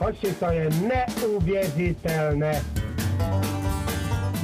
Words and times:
Hoši, 0.00 0.34
to 0.34 0.44
je 0.44 0.70
neuvěřitelné. 0.70 2.64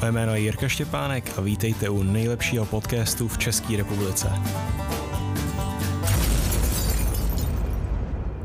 Moje 0.00 0.12
jméno 0.12 0.34
je 0.34 0.40
Jirka 0.40 0.68
Štěpánek 0.68 1.38
a 1.38 1.40
vítejte 1.40 1.88
u 1.88 2.02
nejlepšího 2.02 2.66
podcastu 2.66 3.28
v 3.28 3.38
České 3.38 3.76
republice. 3.76 4.28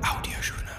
Audiožurnál. 0.03 0.75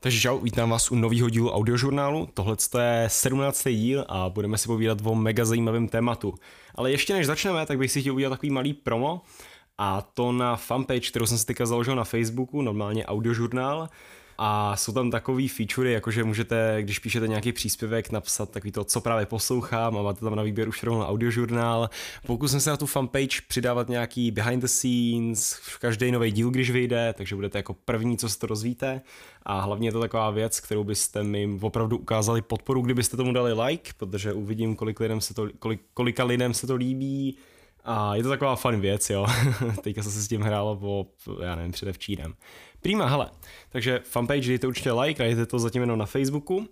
Takže 0.00 0.20
čau, 0.20 0.38
vítám 0.38 0.70
vás 0.70 0.90
u 0.90 0.94
nového 0.94 1.30
dílu 1.30 1.50
audiožurnálu. 1.50 2.28
Tohle 2.34 2.56
je 2.80 3.04
17. 3.08 3.64
díl 3.68 4.04
a 4.08 4.28
budeme 4.28 4.58
si 4.58 4.66
povídat 4.66 4.98
o 5.04 5.14
mega 5.14 5.44
zajímavém 5.44 5.88
tématu. 5.88 6.34
Ale 6.74 6.90
ještě 6.90 7.14
než 7.14 7.26
začneme, 7.26 7.66
tak 7.66 7.78
bych 7.78 7.92
si 7.92 8.00
chtěl 8.00 8.14
udělat 8.14 8.30
takový 8.30 8.50
malý 8.50 8.74
promo 8.74 9.22
a 9.78 10.02
to 10.14 10.32
na 10.32 10.56
fanpage, 10.56 11.10
kterou 11.10 11.26
jsem 11.26 11.38
si 11.38 11.46
teďka 11.46 11.66
založil 11.66 11.96
na 11.96 12.04
Facebooku, 12.04 12.62
normálně 12.62 13.06
audiožurnál. 13.06 13.88
A 14.38 14.76
jsou 14.76 14.92
tam 14.92 15.10
takový 15.10 15.48
featurey, 15.48 15.92
jakože 15.92 16.24
můžete, 16.24 16.78
když 16.80 16.98
píšete 16.98 17.28
nějaký 17.28 17.52
příspěvek, 17.52 18.10
napsat 18.10 18.50
takový 18.50 18.72
to, 18.72 18.84
co 18.84 19.00
právě 19.00 19.26
poslouchám 19.26 19.96
a 19.96 20.02
máte 20.02 20.20
tam 20.20 20.34
na 20.36 20.42
výběr 20.42 20.68
už 20.68 20.82
rovnou 20.82 21.04
audiožurnál. 21.04 21.90
Pokusím 22.26 22.60
se 22.60 22.70
na 22.70 22.76
tu 22.76 22.86
fanpage 22.86 23.40
přidávat 23.48 23.88
nějaký 23.88 24.30
behind 24.30 24.60
the 24.60 24.66
scenes, 24.66 25.58
v 25.62 25.78
každý 25.78 26.10
nový 26.10 26.30
díl, 26.30 26.50
když 26.50 26.70
vyjde, 26.70 27.14
takže 27.16 27.34
budete 27.34 27.58
jako 27.58 27.74
první, 27.74 28.18
co 28.18 28.28
se 28.28 28.38
to 28.38 28.46
rozvíte. 28.46 29.00
A 29.42 29.60
hlavně 29.60 29.88
je 29.88 29.92
to 29.92 30.00
taková 30.00 30.30
věc, 30.30 30.60
kterou 30.60 30.84
byste 30.84 31.22
mi 31.22 31.58
opravdu 31.60 31.98
ukázali 31.98 32.42
podporu, 32.42 32.80
kdybyste 32.80 33.16
tomu 33.16 33.32
dali 33.32 33.52
like, 33.52 33.90
protože 33.96 34.32
uvidím, 34.32 34.76
kolik 34.76 35.00
lidem 35.00 35.20
se 35.20 35.34
to, 35.34 35.48
kolik, 35.58 35.80
kolika 35.94 36.24
lidem 36.24 36.54
se 36.54 36.66
to 36.66 36.74
líbí, 36.74 37.36
a 37.86 38.14
je 38.14 38.22
to 38.22 38.28
taková 38.28 38.56
fun 38.56 38.80
věc, 38.80 39.10
jo. 39.10 39.26
Teďka 39.82 40.02
se 40.02 40.10
s 40.10 40.28
tím 40.28 40.40
hrálo 40.40 40.76
po, 40.76 41.06
já 41.42 41.54
nevím, 41.54 41.72
předevčírem. 41.72 42.34
Prima, 42.80 43.06
hele. 43.06 43.30
Takže 43.68 44.00
fanpage 44.04 44.48
dejte 44.48 44.66
určitě 44.66 44.92
like, 44.92 45.22
najdete 45.22 45.46
to 45.46 45.58
zatím 45.58 45.82
jenom 45.82 45.98
na 45.98 46.06
Facebooku. 46.06 46.68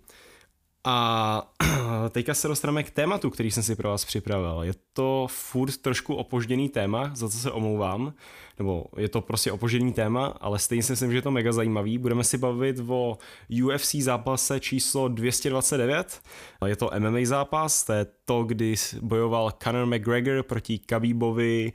A 0.84 1.52
teďka 2.10 2.34
se 2.34 2.48
dostaneme 2.48 2.82
k 2.82 2.90
tématu, 2.90 3.30
který 3.30 3.50
jsem 3.50 3.62
si 3.62 3.76
pro 3.76 3.88
vás 3.88 4.04
připravil. 4.04 4.62
Je 4.62 4.72
to 4.92 5.26
furt 5.30 5.76
trošku 5.76 6.14
opožděný 6.14 6.68
téma, 6.68 7.10
za 7.14 7.28
co 7.28 7.38
se 7.38 7.50
omlouvám, 7.50 8.12
nebo 8.58 8.84
je 8.96 9.08
to 9.08 9.20
prostě 9.20 9.52
opožděný 9.52 9.92
téma, 9.92 10.26
ale 10.26 10.58
stejně 10.58 10.82
si 10.82 10.92
myslím, 10.92 11.10
že 11.10 11.16
je 11.18 11.22
to 11.22 11.30
mega 11.30 11.52
zajímavý. 11.52 11.98
Budeme 11.98 12.24
si 12.24 12.38
bavit 12.38 12.76
o 12.88 13.18
UFC 13.64 13.94
zápase 13.94 14.60
číslo 14.60 15.08
229. 15.08 16.20
Je 16.66 16.76
to 16.76 16.90
MMA 16.98 17.18
zápas, 17.22 17.84
to 17.84 17.92
je 17.92 18.06
to, 18.24 18.44
kdy 18.44 18.74
bojoval 19.00 19.52
Conor 19.62 19.86
McGregor 19.86 20.42
proti 20.42 20.78
Khabíbovi 20.78 21.72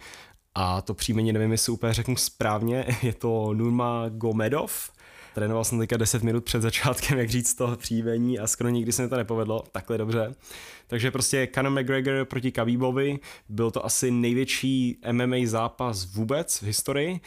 a 0.56 0.81
to 0.81 0.94
příjmení 0.94 1.34
nevím, 1.34 1.52
jestli 1.52 1.73
úplně 1.73 1.94
řeknu 1.94 2.16
správně, 2.16 2.86
je 3.03 3.14
to 3.14 3.53
Nurma 3.53 4.06
Gomedov 4.09 4.91
Trénoval 5.35 5.63
jsem 5.63 5.80
teďka 5.80 5.97
10 5.97 6.23
minut 6.23 6.44
před 6.44 6.61
začátkem, 6.61 7.17
jak 7.17 7.30
říct 7.30 7.53
toho 7.53 7.77
příjmení 7.77 8.39
a 8.39 8.47
skoro 8.47 8.69
nikdy 8.69 8.91
se 8.91 9.02
mi 9.02 9.09
to 9.09 9.17
nepovedlo, 9.17 9.63
takhle 9.72 9.97
dobře. 9.97 10.35
Takže 10.88 11.11
prostě 11.11 11.47
Conor 11.55 11.72
McGregor 11.72 12.25
proti 12.25 12.52
Khabíbovi, 12.52 13.19
byl 13.50 13.72
to 13.72 13.85
asi 13.85 14.11
největší 14.11 15.00
MMA 15.11 15.38
zápas 15.45 16.05
vůbec 16.05 16.61
v 16.61 16.63
historii 16.63 17.19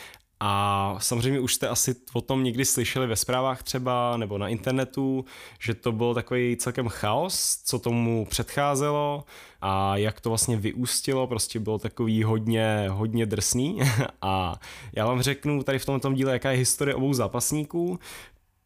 a 0.45 0.97
samozřejmě 0.99 1.41
už 1.41 1.55
jste 1.55 1.69
asi 1.69 1.95
o 2.13 2.21
tom 2.21 2.45
někdy 2.45 2.65
slyšeli 2.65 3.07
ve 3.07 3.17
zprávách 3.17 3.63
třeba 3.63 4.17
nebo 4.17 4.39
na 4.39 4.49
internetu, 4.49 5.25
že 5.59 5.75
to 5.75 5.93
byl 5.93 6.15
takový 6.15 6.57
celkem 6.57 6.89
chaos, 6.89 7.57
co 7.65 7.79
tomu 7.79 8.27
předcházelo 8.31 9.25
a 9.61 9.97
jak 9.97 10.21
to 10.21 10.29
vlastně 10.29 10.57
vyústilo, 10.57 11.27
prostě 11.27 11.61
bylo 11.61 11.79
takový 11.79 12.23
hodně, 12.23 12.87
hodně 12.91 13.27
drsný. 13.27 13.81
A 14.23 14.61
já 14.93 15.07
vám 15.07 15.23
řeknu 15.23 15.63
tady 15.63 15.79
v 15.79 15.87
tomto 15.87 16.13
díle, 16.13 16.33
jaká 16.33 16.51
je 16.51 16.59
historie 16.59 16.95
obou 16.95 17.15
zápasníků, 17.15 17.99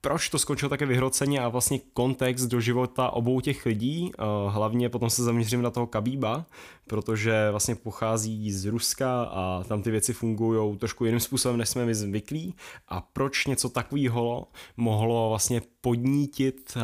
proč 0.07 0.29
to 0.29 0.39
skončilo 0.39 0.69
také 0.69 0.87
vyhroceně 0.87 1.41
a 1.41 1.49
vlastně 1.49 1.79
kontext 1.93 2.47
do 2.47 2.61
života 2.61 3.11
obou 3.11 3.41
těch 3.41 3.67
lidí, 3.67 4.13
eh, 4.15 4.23
hlavně 4.49 4.89
potom 4.89 5.11
se 5.11 5.23
zaměřím 5.23 5.63
na 5.63 5.71
toho 5.71 5.87
Kabíba, 5.87 6.47
protože 6.87 7.51
vlastně 7.51 7.75
pochází 7.75 8.53
z 8.53 8.67
Ruska 8.67 9.23
a 9.23 9.65
tam 9.69 9.83
ty 9.83 9.91
věci 9.91 10.13
fungují 10.13 10.79
trošku 10.79 11.05
jiným 11.05 11.21
způsobem, 11.21 11.59
než 11.59 11.69
jsme 11.69 11.85
my 11.85 11.95
zvyklí 11.95 12.55
a 12.89 13.01
proč 13.01 13.47
něco 13.47 13.69
takového 13.69 14.47
mohlo 14.77 15.29
vlastně 15.29 15.63
podnítit 15.81 16.73
eh, 16.77 16.81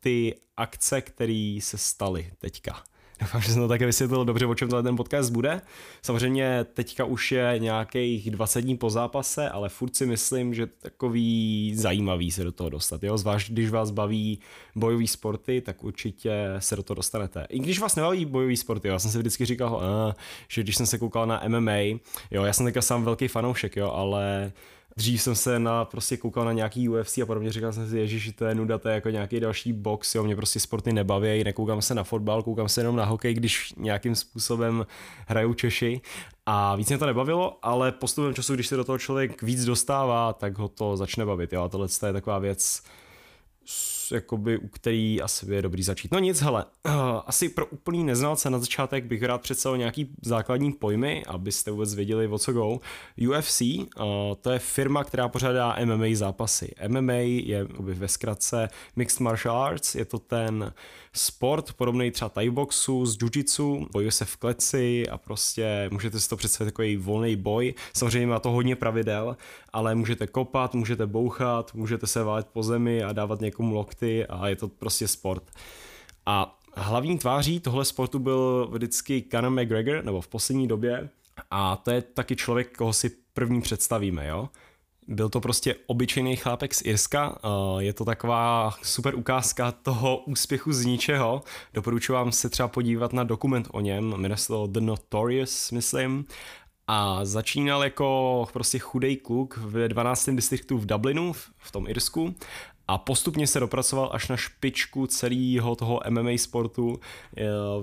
ty 0.00 0.34
akce, 0.56 1.00
které 1.00 1.58
se 1.62 1.78
staly 1.78 2.32
teďka. 2.38 2.82
Doufám, 3.20 3.40
že 3.40 3.52
jsem 3.52 3.62
to 3.62 3.68
také 3.68 3.86
vysvětlil 3.86 4.24
dobře, 4.24 4.46
o 4.46 4.54
čem 4.54 4.68
ten 4.68 4.96
podcast 4.96 5.32
bude. 5.32 5.60
Samozřejmě 6.02 6.66
teďka 6.74 7.04
už 7.04 7.32
je 7.32 7.54
nějakých 7.58 8.30
20 8.30 8.60
dní 8.60 8.76
po 8.76 8.90
zápase, 8.90 9.50
ale 9.50 9.68
furt 9.68 9.96
si 9.96 10.06
myslím, 10.06 10.54
že 10.54 10.66
takový 10.66 11.72
zajímavý 11.76 12.30
se 12.30 12.44
do 12.44 12.52
toho 12.52 12.70
dostat. 12.70 13.02
Jo? 13.02 13.18
Zvlášť 13.18 13.50
když 13.50 13.70
vás 13.70 13.90
baví 13.90 14.38
bojové 14.76 15.06
sporty, 15.06 15.60
tak 15.60 15.84
určitě 15.84 16.54
se 16.58 16.76
do 16.76 16.82
toho 16.82 16.94
dostanete. 16.94 17.46
I 17.48 17.58
když 17.58 17.80
vás 17.80 17.96
nebaví 17.96 18.24
bojové 18.24 18.56
sporty, 18.56 18.88
jo? 18.88 18.92
já 18.92 18.98
jsem 18.98 19.10
si 19.10 19.18
vždycky 19.18 19.44
říkal, 19.44 19.74
uh, 19.74 20.12
že 20.48 20.62
když 20.62 20.76
jsem 20.76 20.86
se 20.86 20.98
koukal 20.98 21.26
na 21.26 21.42
MMA, 21.48 21.78
jo, 22.30 22.44
já 22.44 22.52
jsem 22.52 22.66
teďka 22.66 22.82
sám 22.82 23.04
velký 23.04 23.28
fanoušek, 23.28 23.76
jo, 23.76 23.90
ale 23.90 24.52
dřív 24.96 25.22
jsem 25.22 25.34
se 25.34 25.58
na, 25.58 25.84
prostě 25.84 26.16
koukal 26.16 26.44
na 26.44 26.52
nějaký 26.52 26.88
UFC 26.88 27.18
a 27.18 27.26
podobně, 27.26 27.52
říkal 27.52 27.72
jsem 27.72 27.90
si, 27.90 27.98
ježiš, 27.98 28.32
to 28.38 28.44
je 28.44 28.54
nuda, 28.54 28.78
to 28.78 28.88
je 28.88 28.94
jako 28.94 29.10
nějaký 29.10 29.40
další 29.40 29.72
box, 29.72 30.14
jo, 30.14 30.24
mě 30.24 30.36
prostě 30.36 30.60
sporty 30.60 30.92
nebaví, 30.92 31.44
nekoukám 31.44 31.82
se 31.82 31.94
na 31.94 32.04
fotbal, 32.04 32.42
koukám 32.42 32.68
se 32.68 32.80
jenom 32.80 32.96
na 32.96 33.04
hokej, 33.04 33.34
když 33.34 33.74
nějakým 33.76 34.14
způsobem 34.14 34.86
hrajou 35.26 35.54
Češi. 35.54 36.00
A 36.46 36.76
víc 36.76 36.88
mě 36.88 36.98
to 36.98 37.06
nebavilo, 37.06 37.58
ale 37.62 37.92
postupem 37.92 38.34
času, 38.34 38.54
když 38.54 38.66
se 38.66 38.76
do 38.76 38.84
toho 38.84 38.98
člověk 38.98 39.42
víc 39.42 39.64
dostává, 39.64 40.32
tak 40.32 40.58
ho 40.58 40.68
to 40.68 40.96
začne 40.96 41.26
bavit, 41.26 41.52
jo, 41.52 41.62
a 41.62 41.68
tohle 41.68 41.88
je 42.06 42.12
taková 42.12 42.38
věc, 42.38 42.82
jakoby, 44.12 44.58
u 44.58 44.68
který 44.68 45.22
asi 45.22 45.52
je 45.52 45.62
dobrý 45.62 45.82
začít. 45.82 46.12
No 46.12 46.18
nic, 46.18 46.40
hele, 46.40 46.64
uh, 46.86 46.92
asi 47.26 47.48
pro 47.48 47.66
úplný 47.66 48.04
neznalce 48.04 48.50
na 48.50 48.58
začátek 48.58 49.04
bych 49.04 49.22
rád 49.22 49.42
představil 49.42 49.78
nějaký 49.78 50.08
základní 50.22 50.72
pojmy, 50.72 51.22
abyste 51.26 51.70
vůbec 51.70 51.94
věděli, 51.94 52.28
o 52.28 52.38
co 52.38 52.52
go. 52.52 52.80
UFC, 53.28 53.60
uh, 53.60 53.84
to 54.40 54.50
je 54.50 54.58
firma, 54.58 55.04
která 55.04 55.28
pořádá 55.28 55.76
MMA 55.84 56.06
zápasy. 56.12 56.74
MMA 56.88 57.12
je 57.12 57.66
ve 57.78 58.08
zkratce 58.08 58.68
Mixed 58.96 59.20
Martial 59.20 59.62
Arts, 59.62 59.94
je 59.94 60.04
to 60.04 60.18
ten 60.18 60.72
sport 61.16 61.72
podobný 61.72 62.10
třeba 62.10 62.28
Thai 62.28 62.50
boxu, 62.50 63.06
z 63.06 63.18
jiu-jitsu, 63.18 63.86
bojuje 63.92 64.12
se 64.12 64.24
v 64.24 64.36
kleci 64.36 65.08
a 65.08 65.18
prostě 65.18 65.88
můžete 65.92 66.20
si 66.20 66.28
to 66.28 66.36
představit 66.36 66.70
takový 66.70 66.96
volný 66.96 67.36
boj. 67.36 67.74
Samozřejmě 67.92 68.26
má 68.26 68.40
to 68.40 68.50
hodně 68.50 68.76
pravidel, 68.76 69.36
ale 69.72 69.94
můžete 69.94 70.26
kopat, 70.26 70.74
můžete 70.74 71.06
bouchat, 71.06 71.74
můžete 71.74 72.06
se 72.06 72.22
válet 72.22 72.46
po 72.52 72.62
zemi 72.62 73.02
a 73.02 73.12
dávat 73.12 73.40
někomu 73.40 73.74
lokty 73.74 74.26
a 74.26 74.48
je 74.48 74.56
to 74.56 74.68
prostě 74.68 75.08
sport. 75.08 75.50
A 76.26 76.58
hlavní 76.74 77.18
tváří 77.18 77.60
tohle 77.60 77.84
sportu 77.84 78.18
byl 78.18 78.68
vždycky 78.72 79.24
Conor 79.30 79.50
McGregor, 79.50 80.04
nebo 80.04 80.20
v 80.20 80.28
poslední 80.28 80.68
době, 80.68 81.08
a 81.50 81.76
to 81.76 81.90
je 81.90 82.02
taky 82.02 82.36
člověk, 82.36 82.76
koho 82.76 82.92
si 82.92 83.10
první 83.34 83.60
představíme, 83.60 84.26
jo. 84.28 84.48
Byl 85.08 85.28
to 85.28 85.40
prostě 85.40 85.74
obyčejný 85.86 86.36
chlápek 86.36 86.74
z 86.74 86.82
Irska, 86.84 87.38
je 87.78 87.92
to 87.92 88.04
taková 88.04 88.74
super 88.82 89.14
ukázka 89.14 89.72
toho 89.72 90.16
úspěchu 90.16 90.72
z 90.72 90.84
ničeho. 90.84 91.42
Doporučuji 91.74 92.12
vám 92.12 92.32
se 92.32 92.48
třeba 92.48 92.68
podívat 92.68 93.12
na 93.12 93.24
dokument 93.24 93.68
o 93.72 93.80
něm, 93.80 94.14
jmenuje 94.16 94.36
se 94.36 94.48
to 94.48 94.66
The 94.66 94.80
Notorious, 94.80 95.70
myslím. 95.70 96.24
A 96.86 97.24
začínal 97.24 97.84
jako 97.84 98.48
prostě 98.52 98.78
chudej 98.78 99.16
kluk 99.16 99.56
v 99.56 99.88
12. 99.88 100.30
distriktu 100.30 100.78
v 100.78 100.86
Dublinu, 100.86 101.32
v 101.58 101.72
tom 101.72 101.88
Irsku 101.88 102.34
a 102.88 102.98
postupně 102.98 103.46
se 103.46 103.60
dopracoval 103.60 104.10
až 104.12 104.28
na 104.28 104.36
špičku 104.36 105.06
celého 105.06 105.76
toho 105.76 106.00
MMA 106.10 106.30
sportu. 106.36 107.00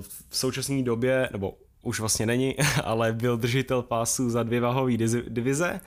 V 0.00 0.36
současné 0.36 0.82
době, 0.82 1.28
nebo 1.32 1.54
už 1.82 2.00
vlastně 2.00 2.26
není, 2.26 2.56
ale 2.84 3.12
byl 3.12 3.36
držitel 3.36 3.82
pásu 3.82 4.30
za 4.30 4.42
dvě 4.42 4.60
váhové 4.60 4.92
divize 5.28 5.80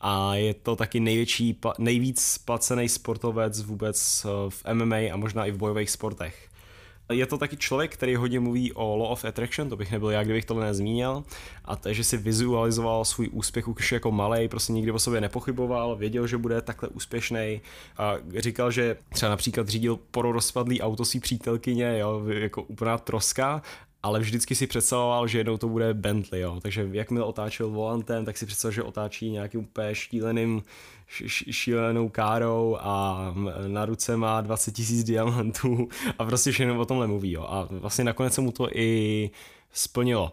a 0.00 0.34
je 0.34 0.54
to 0.54 0.76
taky 0.76 1.00
největší, 1.00 1.60
nejvíc 1.78 2.38
placený 2.38 2.88
sportovec 2.88 3.62
vůbec 3.62 4.26
eh, 4.26 4.50
v 4.50 4.74
MMA 4.74 4.96
a 4.96 5.16
možná 5.16 5.46
i 5.46 5.50
v 5.50 5.56
bojových 5.56 5.90
sportech. 5.90 6.48
Je 7.12 7.26
to 7.26 7.38
taky 7.38 7.56
člověk, 7.56 7.94
který 7.94 8.16
hodně 8.16 8.40
mluví 8.40 8.72
o 8.72 8.96
law 8.96 9.12
of 9.12 9.24
attraction, 9.24 9.68
to 9.68 9.76
bych 9.76 9.92
nebyl 9.92 10.10
já, 10.10 10.22
kdybych 10.22 10.44
tohle 10.44 10.66
nezmínil. 10.66 11.24
A 11.64 11.76
to 11.76 11.92
že 11.92 12.04
si 12.04 12.16
vizualizoval 12.16 13.04
svůj 13.04 13.28
úspěch 13.32 13.68
už 13.68 13.92
jako 13.92 14.10
malý, 14.10 14.48
prostě 14.48 14.72
nikdy 14.72 14.92
o 14.92 14.98
sobě 14.98 15.20
nepochyboval, 15.20 15.96
věděl, 15.96 16.26
že 16.26 16.38
bude 16.38 16.60
takhle 16.62 16.88
úspěšný. 16.88 17.60
A 17.96 18.14
říkal, 18.38 18.70
že 18.70 18.96
třeba 19.08 19.30
například 19.30 19.68
řídil 19.68 19.98
pororozpadlý 20.10 20.80
auto 20.80 21.04
svý 21.04 21.20
přítelkyně, 21.20 21.98
jo, 21.98 22.22
jako 22.28 22.62
úplná 22.62 22.98
troska, 22.98 23.62
ale 24.02 24.20
vždycky 24.20 24.54
si 24.54 24.66
představoval, 24.66 25.28
že 25.28 25.38
jednou 25.38 25.56
to 25.56 25.68
bude 25.68 25.94
Bentley, 25.94 26.40
jo. 26.40 26.60
takže 26.62 26.88
jakmile 26.92 27.24
otáčel 27.24 27.70
volantem, 27.70 28.24
tak 28.24 28.38
si 28.38 28.46
představoval, 28.46 28.74
že 28.74 28.82
otáčí 28.82 29.30
nějakým 29.30 29.60
úplně 29.60 29.94
šíleným, 29.94 30.62
šílenou 31.50 32.08
károu 32.08 32.76
a 32.80 33.34
na 33.66 33.86
ruce 33.86 34.16
má 34.16 34.40
20 34.40 34.72
tisíc 34.72 35.04
diamantů 35.04 35.88
a 36.18 36.24
prostě 36.24 36.52
všechno 36.52 36.80
o 36.80 36.84
tomhle 36.84 37.06
mluví. 37.06 37.32
Jo. 37.32 37.46
A 37.48 37.68
vlastně 37.70 38.04
nakonec 38.04 38.34
se 38.34 38.40
mu 38.40 38.52
to 38.52 38.68
i 38.74 39.30
splnilo. 39.72 40.32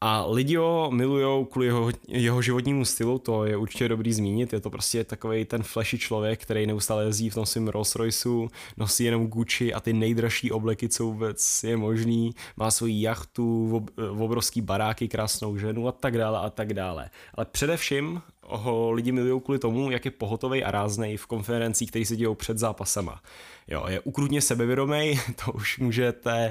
A 0.00 0.26
lidi 0.26 0.56
ho 0.56 0.90
milujou 0.90 1.44
kvůli 1.44 1.66
jeho, 1.66 1.90
jeho 2.08 2.42
životnímu 2.42 2.84
stylu, 2.84 3.18
to 3.18 3.44
je 3.44 3.56
určitě 3.56 3.88
dobrý 3.88 4.12
zmínit, 4.12 4.52
je 4.52 4.60
to 4.60 4.70
prostě 4.70 5.04
takový 5.04 5.44
ten 5.44 5.62
flashy 5.62 5.98
člověk, 5.98 6.42
který 6.42 6.66
neustále 6.66 7.04
jezdí 7.04 7.30
v 7.30 7.34
tom 7.34 7.46
svém 7.46 7.68
Rolls 7.68 7.94
Royceu, 7.94 8.48
nosí 8.76 9.04
jenom 9.04 9.26
Gucci 9.26 9.74
a 9.74 9.80
ty 9.80 9.92
nejdražší 9.92 10.52
obleky, 10.52 10.88
co 10.88 11.04
vůbec 11.04 11.64
je 11.64 11.76
možný, 11.76 12.34
má 12.56 12.70
svoji 12.70 13.02
jachtu, 13.02 13.68
v 13.96 14.22
obrovský 14.22 14.60
baráky, 14.60 15.08
krásnou 15.08 15.56
ženu 15.56 15.88
a 15.88 15.92
tak 15.92 16.18
dále 16.18 16.38
a 16.38 16.50
tak 16.50 16.74
dále. 16.74 17.10
Ale 17.34 17.46
především 17.46 18.22
ho 18.48 18.92
lidi 18.92 19.12
milují 19.12 19.40
kvůli 19.40 19.58
tomu, 19.58 19.90
jak 19.90 20.04
je 20.04 20.10
pohotový 20.10 20.64
a 20.64 20.70
ráznej 20.70 21.16
v 21.16 21.26
konferencích, 21.26 21.90
které 21.90 22.04
se 22.04 22.16
dějou 22.16 22.34
před 22.34 22.58
zápasama. 22.58 23.20
Jo, 23.68 23.84
je 23.88 24.00
ukrutně 24.00 24.40
sebevědomý, 24.40 25.20
to 25.44 25.52
už 25.52 25.78
můžete 25.78 26.50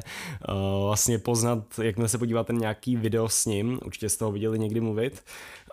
uh, 0.49 0.55
vlastně 0.85 1.19
poznat, 1.19 1.79
jakmile 1.81 2.09
se 2.09 2.17
podíváte 2.17 2.53
na 2.53 2.59
nějaký 2.59 2.95
video 2.95 3.29
s 3.29 3.45
ním, 3.45 3.79
určitě 3.85 4.09
jste 4.09 4.25
ho 4.25 4.31
viděli 4.31 4.59
někdy 4.59 4.81
mluvit, 4.81 5.23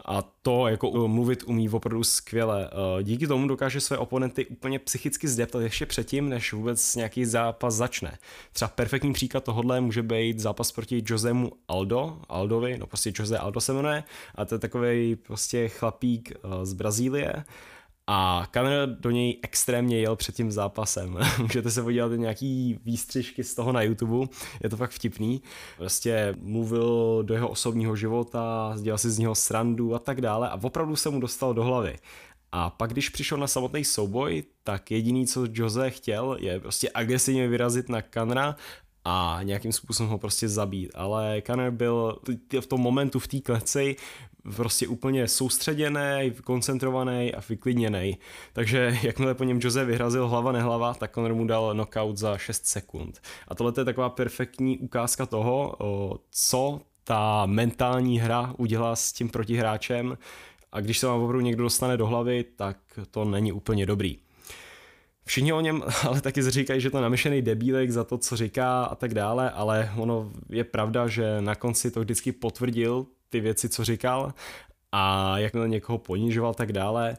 a 0.05 0.23
to 0.43 0.69
jako 0.69 1.09
mluvit 1.09 1.43
umí 1.47 1.69
opravdu 1.69 2.05
skvěle. 2.05 2.71
Uh, 2.71 3.03
díky 3.03 3.27
tomu 3.27 3.49
dokáže 3.49 3.81
své 3.81 3.99
oponenty 3.99 4.47
úplně 4.47 4.79
psychicky 4.79 5.29
zdeptat 5.29 5.63
ještě 5.63 5.87
předtím, 5.87 6.29
než 6.29 6.53
vůbec 6.53 6.97
nějaký 6.97 7.25
zápas 7.25 7.75
začne. 7.75 8.19
Třeba 8.53 8.69
perfektní 8.69 9.13
příklad 9.13 9.45
tohohle 9.45 9.81
může 9.81 10.03
být 10.03 10.39
zápas 10.39 10.73
proti 10.73 11.03
Josemu 11.07 11.53
Aldo, 11.69 12.19
Aldovi, 12.29 12.79
no 12.79 12.87
prostě 12.87 13.13
Jose 13.19 13.39
Aldo 13.39 13.61
se 13.61 13.73
jmenuje, 13.73 14.05
a 14.35 14.45
to 14.45 14.55
je 14.55 14.59
takový 14.59 15.17
prostě 15.17 15.69
chlapík 15.69 16.33
uh, 16.45 16.65
z 16.65 16.73
Brazílie, 16.73 17.45
a 18.07 18.47
kamera 18.51 18.87
do 18.87 19.11
něj 19.11 19.39
extrémně 19.43 19.99
jel 19.99 20.17
před 20.17 20.35
tím 20.35 20.53
zápasem. 20.53 21.19
Můžete 21.39 21.71
se 21.71 21.83
podívat 21.83 22.13
nějaký 22.13 22.79
výstřižky 22.85 23.45
z 23.45 23.55
toho 23.55 23.73
na 23.73 23.83
YouTube, 23.83 24.27
je 24.63 24.71
to 24.71 24.77
fakt 24.77 24.91
vtipný. 24.91 25.43
Prostě 25.77 26.35
mluvil 26.41 27.23
do 27.23 27.35
jeho 27.35 27.49
osobního 27.49 27.97
života, 27.97 28.75
dělal 28.83 28.99
si 28.99 29.11
z 29.11 29.19
něho 29.19 29.35
srandu 29.35 29.95
a 29.95 29.99
tak 29.99 30.21
dále 30.21 30.49
a 30.49 30.59
opravdu 30.63 30.97
se 30.97 31.11
mu 31.11 31.21
dostal 31.21 31.55
do 31.55 31.65
hlavy. 31.65 31.99
A 32.55 32.71
pak, 32.71 32.91
když 32.91 33.09
přišel 33.09 33.39
na 33.39 33.47
samotný 33.47 33.85
souboj, 33.85 34.43
tak 34.65 34.91
jediný, 34.91 35.27
co 35.27 35.47
Jose 35.53 35.91
chtěl, 35.91 36.37
je 36.41 36.61
prostě 36.61 36.91
agresivně 36.95 37.49
vyrazit 37.49 37.89
na 37.89 38.03
Kanra 38.03 38.57
a 39.05 39.41
nějakým 39.43 39.73
způsobem 39.73 40.11
ho 40.11 40.19
prostě 40.19 40.49
zabít. 40.49 40.91
Ale 40.95 41.41
Kanner 41.41 41.71
byl 41.71 42.19
v 42.61 42.67
tom 42.67 42.81
momentu 42.81 43.19
v 43.19 43.29
té 43.29 43.41
kleci 43.41 43.97
prostě 44.55 44.89
úplně 44.89 45.29
soustředěný, 45.29 46.33
koncentrovaný 46.45 47.35
a 47.35 47.43
vyklidněný. 47.49 48.19
Takže 48.53 48.99
jakmile 49.03 49.35
po 49.35 49.45
něm 49.45 49.61
Jose 49.63 49.85
vyhrazil 49.85 50.29
hlava 50.29 50.53
nehlava, 50.53 50.95
tak 50.95 51.17
on 51.17 51.35
mu 51.35 51.47
dal 51.47 51.75
knockout 51.75 52.17
za 52.17 52.39
6 52.39 52.67
sekund. 52.67 53.21
A 53.49 53.55
tohle 53.55 53.73
je 53.79 53.85
taková 53.85 54.09
perfektní 54.09 54.79
ukázka 54.79 55.27
toho, 55.27 55.77
co 56.31 56.81
ta 57.05 57.47
mentální 57.47 58.21
hra 58.21 58.55
udělá 58.59 58.97
s 58.97 59.13
tím 59.13 59.29
protihráčem 59.29 60.19
a 60.73 60.81
když 60.81 60.99
se 60.99 61.07
vám 61.07 61.21
opravdu 61.21 61.41
někdo 61.41 61.63
dostane 61.63 61.97
do 61.97 62.07
hlavy, 62.07 62.45
tak 62.57 62.77
to 63.11 63.25
není 63.25 63.53
úplně 63.53 63.87
dobrý. 63.87 64.19
Všichni 65.25 65.53
o 65.53 65.61
něm 65.61 65.83
ale 66.07 66.21
taky 66.21 66.43
říkají, 66.43 66.81
že 66.81 66.91
to 66.91 67.01
namyšený 67.01 67.43
debílek 67.43 67.91
za 67.91 68.05
to, 68.05 68.19
co 68.19 68.37
říká 68.37 68.85
a 68.85 68.95
tak 68.95 69.15
dále, 69.15 69.51
ale 69.51 69.93
ono 69.97 70.33
je 70.49 70.65
pravda, 70.65 71.07
že 71.09 71.41
na 71.41 71.55
konci 71.55 71.91
to 71.91 72.01
vždycky 72.01 72.33
potvrdil 72.33 73.07
ty 73.29 73.41
věci, 73.41 73.69
co 73.69 73.85
říkal 73.85 74.35
a 74.93 75.39
jakmile 75.39 75.69
někoho 75.69 75.99
ponižoval 75.99 76.55
tak 76.55 76.73
dále, 76.73 77.17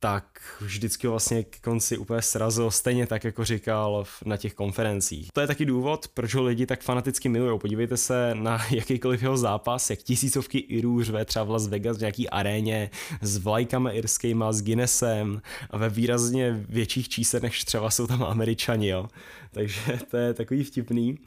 tak 0.00 0.24
vždycky 0.60 1.06
vlastně 1.06 1.44
k 1.44 1.60
konci 1.60 1.98
úplně 1.98 2.22
srazil, 2.22 2.70
stejně 2.70 3.06
tak, 3.06 3.24
jako 3.24 3.44
říkal 3.44 4.04
na 4.24 4.36
těch 4.36 4.54
konferencích. 4.54 5.28
To 5.32 5.40
je 5.40 5.46
taky 5.46 5.64
důvod, 5.64 6.08
proč 6.08 6.34
ho 6.34 6.42
lidi 6.42 6.66
tak 6.66 6.82
fanaticky 6.82 7.28
milují. 7.28 7.58
Podívejte 7.58 7.96
se 7.96 8.34
na 8.34 8.58
jakýkoliv 8.70 9.22
jeho 9.22 9.36
zápas, 9.36 9.90
jak 9.90 9.98
tisícovky 9.98 10.58
Irů 10.58 11.02
řve 11.02 11.24
třeba 11.24 11.44
v 11.44 11.50
Las 11.50 11.66
Vegas 11.66 11.96
v 11.96 12.00
nějaký 12.00 12.30
aréně 12.30 12.90
s 13.20 13.38
vlajkama 13.38 13.90
irskýma, 13.90 14.52
s 14.52 14.62
Guinnessem 14.62 15.42
a 15.70 15.76
ve 15.76 15.88
výrazně 15.88 16.64
větších 16.68 17.08
číslech, 17.08 17.42
než 17.42 17.64
třeba 17.64 17.90
jsou 17.90 18.06
tam 18.06 18.22
američani, 18.22 18.88
jo. 18.88 19.08
Takže 19.50 19.98
to 20.10 20.16
je 20.16 20.34
takový 20.34 20.64
vtipný. 20.64 21.18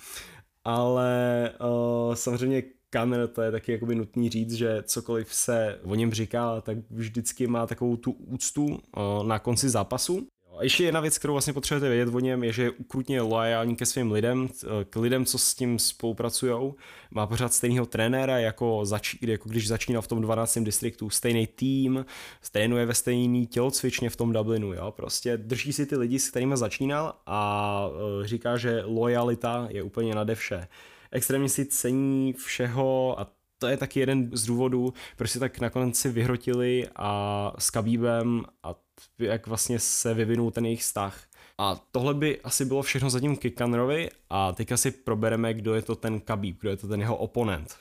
Ale 0.63 1.51
uh, 1.59 2.15
samozřejmě 2.15 2.63
Kanner, 2.93 3.27
to 3.27 3.41
je 3.41 3.51
taky 3.51 3.71
jakoby 3.71 3.95
nutný 3.95 4.29
říct, 4.29 4.53
že 4.53 4.83
cokoliv 4.83 5.33
se 5.33 5.79
o 5.83 5.95
něm 5.95 6.11
říká, 6.11 6.61
tak 6.61 6.77
vždycky 6.89 7.47
má 7.47 7.67
takovou 7.67 7.97
tu 7.97 8.11
úctu 8.11 8.79
na 9.23 9.39
konci 9.39 9.69
zápasu. 9.69 10.27
A 10.57 10.63
ještě 10.63 10.83
jedna 10.83 10.99
věc, 10.99 11.17
kterou 11.17 11.33
vlastně 11.33 11.53
potřebujete 11.53 11.89
vědět 11.89 12.15
o 12.15 12.19
něm, 12.19 12.43
je, 12.43 12.53
že 12.53 12.63
je 12.63 12.71
ukrutně 12.71 13.21
loajální 13.21 13.75
ke 13.75 13.85
svým 13.85 14.11
lidem, 14.11 14.47
k 14.89 14.95
lidem, 14.95 15.25
co 15.25 15.37
s 15.37 15.53
tím 15.53 15.79
spolupracují. 15.79 16.73
Má 17.11 17.27
pořád 17.27 17.53
stejného 17.53 17.85
trenéra, 17.85 18.39
jako, 18.39 18.81
zač- 18.85 19.15
jako 19.21 19.49
když 19.49 19.67
začínal 19.67 20.01
v 20.01 20.07
tom 20.07 20.21
12. 20.21 20.57
distriktu, 20.57 21.09
stejný 21.09 21.47
tým, 21.47 22.05
trénuje 22.51 22.85
ve 22.85 22.93
stejný 22.93 23.47
tělocvičně 23.47 24.09
v 24.09 24.15
tom 24.15 24.33
Dublinu, 24.33 24.73
jo? 24.73 24.91
prostě 24.91 25.37
drží 25.37 25.73
si 25.73 25.85
ty 25.85 25.95
lidi, 25.95 26.19
s 26.19 26.29
kterými 26.29 26.57
začínal 26.57 27.13
a 27.25 27.89
e, 28.23 28.27
říká, 28.27 28.57
že 28.57 28.83
lojalita 28.85 29.67
je 29.69 29.83
úplně 29.83 30.15
nade 30.15 30.35
vše 30.35 30.67
extrémně 31.11 31.49
si 31.49 31.65
cení 31.65 32.33
všeho 32.33 33.19
a 33.19 33.27
to 33.57 33.67
je 33.67 33.77
taky 33.77 33.99
jeden 33.99 34.29
z 34.33 34.45
důvodů, 34.45 34.93
proč 35.17 35.31
si 35.31 35.39
tak 35.39 35.59
nakonec 35.59 35.95
si 35.97 36.09
vyhrotili 36.09 36.87
a 36.95 37.53
s 37.57 37.69
Kabíbem 37.69 38.43
a 38.63 38.75
jak 39.19 39.47
vlastně 39.47 39.79
se 39.79 40.13
vyvinul 40.13 40.51
ten 40.51 40.65
jejich 40.65 40.81
vztah. 40.81 41.23
A 41.57 41.75
tohle 41.91 42.13
by 42.13 42.41
asi 42.41 42.65
bylo 42.65 42.81
všechno 42.81 43.09
zatím 43.09 43.37
Kikanerovi 43.37 44.09
a 44.29 44.51
teďka 44.51 44.77
si 44.77 44.91
probereme, 44.91 45.53
kdo 45.53 45.73
je 45.75 45.81
to 45.81 45.95
ten 45.95 46.19
Kabíb, 46.19 46.59
kdo 46.59 46.69
je 46.69 46.77
to 46.77 46.87
ten 46.87 46.99
jeho 46.99 47.17
oponent. 47.17 47.75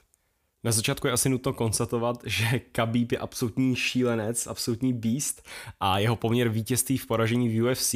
Na 0.65 0.73
začátku 0.73 1.07
je 1.07 1.13
asi 1.13 1.29
nutno 1.29 1.53
konstatovat, 1.53 2.23
že 2.27 2.59
Khabib 2.73 3.13
je 3.13 3.19
absolutní 3.19 3.77
šílenec, 3.77 4.47
absolutní 4.47 4.93
beast 4.93 5.43
a 5.81 5.99
jeho 5.99 6.17
poměr 6.17 6.49
vítězství 6.49 6.99
v 6.99 7.07
poražení 7.07 7.49
v 7.49 7.63
UFC 7.63 7.95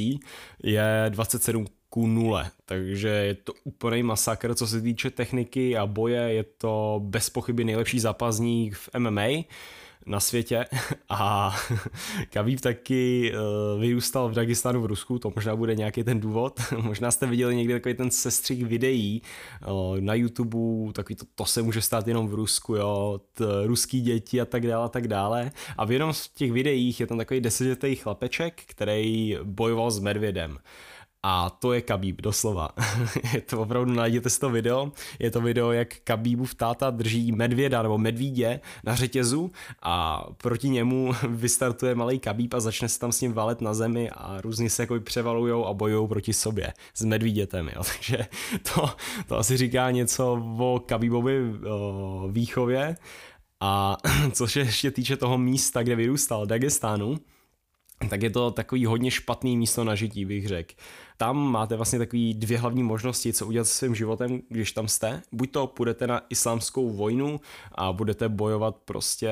je 0.62 1.06
27 1.08 1.66
ku 1.94 2.06
nule. 2.06 2.50
Takže 2.66 3.08
je 3.08 3.34
to 3.34 3.52
úplný 3.64 4.02
masakr, 4.02 4.54
co 4.54 4.66
se 4.66 4.80
týče 4.80 5.10
techniky 5.10 5.76
a 5.76 5.86
boje, 5.86 6.20
je 6.20 6.44
to 6.58 7.00
bez 7.04 7.30
pochyby 7.30 7.64
nejlepší 7.64 8.00
zápasník 8.00 8.74
v 8.74 8.88
MMA 8.98 9.26
na 10.06 10.20
světě 10.20 10.64
a 11.08 11.54
Khabib 12.30 12.60
taky 12.60 13.32
uh, 13.32 13.80
vyrůstal 13.80 14.28
v 14.28 14.32
Dagestánu 14.32 14.82
v 14.82 14.86
Rusku, 14.86 15.18
to 15.18 15.32
možná 15.36 15.56
bude 15.56 15.74
nějaký 15.74 16.04
ten 16.04 16.20
důvod. 16.20 16.60
možná 16.82 17.10
jste 17.10 17.26
viděli 17.26 17.56
někdy 17.56 17.72
takový 17.74 17.94
ten 17.94 18.10
sestřih 18.10 18.66
videí 18.66 19.22
uh, 19.66 20.00
na 20.00 20.14
YouTube, 20.14 20.92
takový 20.92 21.16
to, 21.16 21.24
to 21.34 21.44
se 21.44 21.62
může 21.62 21.82
stát 21.82 22.08
jenom 22.08 22.28
v 22.28 22.34
Rusku, 22.34 22.74
jo, 22.74 23.20
t, 23.32 23.44
ruský 23.66 24.00
děti 24.00 24.40
a 24.40 24.44
tak 24.44 24.66
dále 24.66 24.84
a 24.84 24.88
tak 24.88 25.08
dále. 25.08 25.50
A 25.76 25.84
v 25.84 25.92
jednom 25.92 26.12
z 26.12 26.28
těch 26.28 26.52
videích 26.52 27.00
je 27.00 27.06
tam 27.06 27.18
takový 27.18 27.40
desetiletý 27.40 27.96
chlapeček, 27.96 28.62
který 28.66 29.38
bojoval 29.44 29.90
s 29.90 29.98
medvědem. 29.98 30.58
A 31.26 31.50
to 31.50 31.72
je 31.72 31.80
Kabíb, 31.82 32.22
doslova. 32.22 32.68
je 33.34 33.40
to 33.40 33.60
opravdu, 33.60 33.92
najděte 33.92 34.30
si 34.30 34.40
to 34.40 34.50
video. 34.50 34.92
Je 35.18 35.30
to 35.30 35.40
video, 35.40 35.72
jak 35.72 35.88
Kabíbův 36.04 36.54
táta 36.54 36.90
drží 36.90 37.32
medvěda 37.32 37.82
nebo 37.82 37.98
medvídě 37.98 38.60
na 38.84 38.94
řetězu 38.94 39.50
a 39.82 40.24
proti 40.36 40.68
němu 40.68 41.12
vystartuje 41.28 41.94
malý 41.94 42.18
Kabíb 42.18 42.54
a 42.54 42.60
začne 42.60 42.88
se 42.88 42.98
tam 42.98 43.12
s 43.12 43.20
ním 43.20 43.32
valet 43.32 43.60
na 43.60 43.74
zemi 43.74 44.10
a 44.10 44.40
různě 44.40 44.70
se 44.70 44.82
jako 44.82 45.00
převalujou 45.00 45.64
a 45.64 45.74
bojují 45.74 46.08
proti 46.08 46.32
sobě 46.32 46.72
s 46.94 47.04
medvídětem. 47.04 47.70
Jo. 47.76 47.82
Takže 47.94 48.26
to, 48.74 48.90
to 49.28 49.38
asi 49.38 49.56
říká 49.56 49.90
něco 49.90 50.42
o 50.58 50.82
Kabíbovi 50.86 51.40
o 51.68 52.28
výchově. 52.32 52.96
A 53.60 53.96
co 54.32 54.46
se 54.46 54.60
ještě 54.60 54.90
týče 54.90 55.16
toho 55.16 55.38
místa, 55.38 55.82
kde 55.82 55.96
vyrůstal, 55.96 56.46
Dagestánu, 56.46 57.16
tak 58.10 58.22
je 58.22 58.30
to 58.30 58.50
takový 58.50 58.86
hodně 58.86 59.10
špatný 59.10 59.56
místo 59.56 59.84
na 59.84 59.94
žití, 59.94 60.24
bych 60.24 60.48
řekl. 60.48 60.74
Tam 61.16 61.36
máte 61.36 61.76
vlastně 61.76 61.98
takový 61.98 62.34
dvě 62.34 62.58
hlavní 62.58 62.82
možnosti, 62.82 63.32
co 63.32 63.46
udělat 63.46 63.64
se 63.64 63.74
svým 63.74 63.94
životem, 63.94 64.40
když 64.48 64.72
tam 64.72 64.88
jste. 64.88 65.22
Buď 65.32 65.50
to 65.50 65.66
půjdete 65.66 66.06
na 66.06 66.22
islámskou 66.30 66.90
vojnu 66.90 67.40
a 67.72 67.92
budete 67.92 68.28
bojovat 68.28 68.76
prostě 68.84 69.30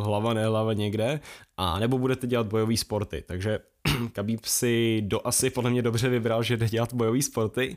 hlava 0.00 0.34
nehlava 0.34 0.72
někde, 0.72 1.20
a 1.56 1.78
nebo 1.78 1.98
budete 1.98 2.26
dělat 2.26 2.46
bojové 2.46 2.76
sporty. 2.76 3.24
Takže 3.26 3.58
Kabíb 4.12 4.44
si 4.44 5.02
do 5.06 5.26
asi 5.26 5.50
podle 5.50 5.70
mě 5.70 5.82
dobře 5.82 6.08
vybral, 6.08 6.42
že 6.42 6.56
jde 6.56 6.68
dělat 6.68 6.94
bojové 6.94 7.22
sporty. 7.22 7.76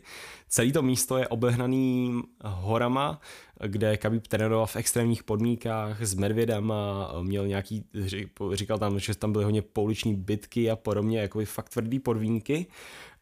Celé 0.49 0.71
to 0.71 0.81
místo 0.81 1.17
je 1.17 1.27
obehnaný 1.27 2.21
horama, 2.43 3.21
kde 3.67 3.97
Kabíb 3.97 4.27
trénoval 4.27 4.65
v 4.65 4.75
extrémních 4.75 5.23
podmínkách 5.23 6.01
s 6.01 6.13
medvědama, 6.13 7.11
měl 7.21 7.47
nějaký, 7.47 7.85
říkal 8.53 8.79
tam, 8.79 8.99
že 8.99 9.15
tam 9.15 9.31
byly 9.31 9.43
hodně 9.43 9.61
pouliční 9.61 10.15
bitky 10.15 10.71
a 10.71 10.75
podobně, 10.75 11.19
jako 11.19 11.41
fakt 11.45 11.69
tvrdý 11.69 11.99
podmínky. 11.99 12.65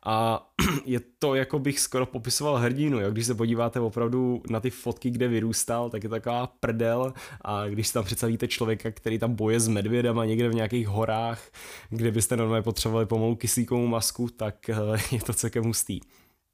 A 0.05 0.47
je 0.85 0.99
to, 1.19 1.35
jako 1.35 1.59
bych 1.59 1.79
skoro 1.79 2.05
popisoval 2.05 2.55
hrdinu, 2.55 2.99
jo? 2.99 3.11
když 3.11 3.25
se 3.25 3.35
podíváte 3.35 3.79
opravdu 3.79 4.43
na 4.49 4.59
ty 4.59 4.69
fotky, 4.69 5.09
kde 5.09 5.27
vyrůstal, 5.27 5.89
tak 5.89 6.03
je 6.03 6.09
taková 6.09 6.47
prdel 6.47 7.13
a 7.41 7.67
když 7.67 7.87
si 7.87 7.93
tam 7.93 8.03
představíte 8.03 8.47
člověka, 8.47 8.91
který 8.91 9.19
tam 9.19 9.35
boje 9.35 9.59
s 9.59 9.67
medvědama 9.67 10.25
někde 10.25 10.49
v 10.49 10.55
nějakých 10.55 10.87
horách, 10.87 11.49
kde 11.89 12.11
byste 12.11 12.37
normálně 12.37 12.63
potřebovali 12.63 13.05
pomalu 13.05 13.35
kyslíkovou 13.35 13.87
masku, 13.87 14.29
tak 14.29 14.69
eh, 14.69 14.75
je 15.11 15.21
to 15.21 15.33
celkem 15.33 15.63
hustý. 15.63 15.99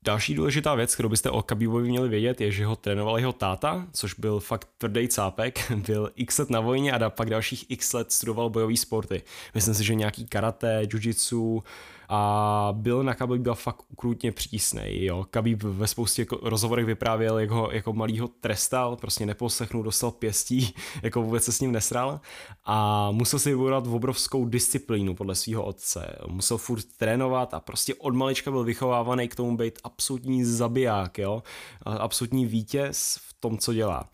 Další 0.06 0.36
důležitá 0.36 0.75
věc, 0.75 0.94
kterou 0.94 1.10
byste 1.10 1.30
o 1.30 1.42
Kabibovi 1.42 1.89
měli 1.89 2.10
vědět, 2.10 2.42
je, 2.42 2.51
že 2.51 2.66
ho 2.66 2.75
trénoval 2.75 3.20
jeho 3.20 3.34
táta, 3.34 3.88
což 3.94 4.13
byl 4.13 4.39
fakt 4.39 4.68
tvrdý 4.77 5.08
cápek, 5.08 5.72
byl 5.88 6.12
x 6.16 6.38
let 6.38 6.50
na 6.50 6.60
vojně 6.60 6.92
a 6.92 7.10
pak 7.10 7.30
dalších 7.30 7.66
x 7.70 7.94
let 7.94 8.12
studoval 8.12 8.50
bojové 8.50 8.77
sporty. 8.77 9.22
Myslím 9.56 9.74
si, 9.74 9.84
že 9.84 9.96
nějaký 9.96 10.27
karate, 10.27 10.82
jiu-jitsu, 10.84 11.63
a 12.10 12.70
byl 12.72 13.04
na 13.04 13.14
Khabib 13.14 13.48
fakt 13.54 13.84
ukrutně 13.90 14.32
přísnej, 14.32 15.06
jo. 15.06 15.26
Khabib 15.30 15.64
ve 15.64 15.88
spoustě 15.88 16.22
jako 16.22 16.40
rozhovorech 16.44 16.86
vyprávěl, 16.86 17.40
jak 17.40 17.50
ho 17.50 17.72
jako 17.72 17.94
malýho 17.94 18.28
trestal, 18.28 18.96
prostě 18.96 19.26
neposlechnul, 19.26 19.84
dostal 19.84 20.12
pěstí, 20.12 20.74
jako 21.04 21.22
vůbec 21.22 21.44
se 21.44 21.52
s 21.52 21.62
ním 21.62 21.72
nesral 21.72 22.20
a 22.66 23.12
musel 23.12 23.40
si 23.40 23.50
vybudovat 23.50 23.88
obrovskou 23.88 24.46
disciplínu 24.46 25.16
podle 25.16 25.36
svého 25.36 25.64
otce. 25.64 26.18
Musel 26.28 26.58
furt 26.58 26.86
trénovat 26.98 27.54
a 27.54 27.60
prostě 27.60 27.96
od 27.96 28.16
malička 28.16 28.52
byl 28.52 28.64
vychovávaný 28.64 29.28
k 29.28 29.36
tomu 29.36 29.58
být 29.58 29.80
absolutní 29.84 30.44
zabiják, 30.44 31.18
jo. 31.18 31.44
Absolutní 31.84 32.46
vítěz 32.46 33.20
v 33.22 33.34
tom, 33.40 33.58
co 33.58 33.74
dělá. 33.74 34.10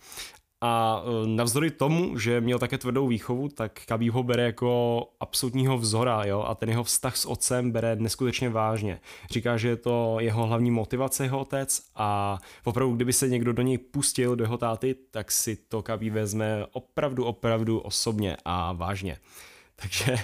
A 0.66 1.04
e, 1.06 1.28
navzdory 1.28 1.72
tomu, 1.72 2.18
že 2.18 2.42
měl 2.42 2.60
také 2.60 2.78
tvrdou 2.78 3.08
výchovu, 3.08 3.50
tak 3.50 3.80
Khabib 3.86 4.14
ho 4.14 4.24
bere 4.24 4.44
jako 4.44 5.04
absolutního 5.20 5.78
vzora 5.78 6.26
jo? 6.26 6.42
a 6.48 6.56
ten 6.56 6.70
jeho 6.70 6.84
vztah 6.84 7.18
s 7.18 7.26
otcem 7.26 7.72
bere 7.72 7.96
neskutečně 7.96 8.50
vážně. 8.50 9.00
Říká, 9.32 9.58
že 9.58 9.70
je 9.70 9.76
to 9.76 10.18
jeho 10.20 10.48
hlavní 10.48 10.72
motivace, 10.72 11.24
jeho 11.24 11.40
otec 11.40 11.82
a 11.96 12.38
opravdu, 12.64 12.96
kdyby 12.96 13.14
se 13.14 13.30
někdo 13.30 13.54
do 13.54 13.62
něj 13.62 13.78
pustil, 13.78 14.36
do 14.36 14.44
jeho 14.44 14.58
táty, 14.58 14.96
tak 15.12 15.32
si 15.32 15.56
to 15.56 15.82
Khabib 15.82 16.14
vezme 16.14 16.66
opravdu, 16.72 17.26
opravdu 17.26 17.80
osobně 17.80 18.38
a 18.46 18.74
vážně. 18.74 19.18
Takže, 19.76 20.18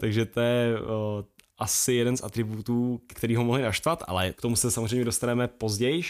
takže 0.00 0.24
to 0.24 0.40
je 0.40 0.80
o, 0.80 1.24
asi 1.58 1.92
jeden 1.92 2.16
z 2.16 2.24
atributů, 2.24 3.00
který 3.06 3.36
ho 3.36 3.44
mohli 3.44 3.62
naštvat, 3.62 4.02
ale 4.06 4.32
k 4.32 4.40
tomu 4.40 4.56
se 4.56 4.70
samozřejmě 4.70 5.04
dostaneme 5.04 5.48
později. 5.48 6.02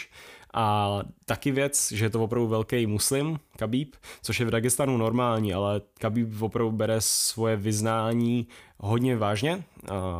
A 0.53 0.99
taky 1.25 1.51
věc, 1.51 1.91
že 1.91 2.05
je 2.05 2.09
to 2.09 2.23
opravdu 2.23 2.47
velký 2.47 2.87
muslim, 2.87 3.39
Kabib, 3.57 3.95
což 4.21 4.39
je 4.39 4.45
v 4.45 4.51
Dagestanu 4.51 4.97
normální, 4.97 5.53
ale 5.53 5.81
Kabib 5.99 6.41
opravdu 6.41 6.71
bere 6.71 6.95
svoje 6.99 7.55
vyznání 7.55 8.47
hodně 8.77 9.17
vážně, 9.17 9.63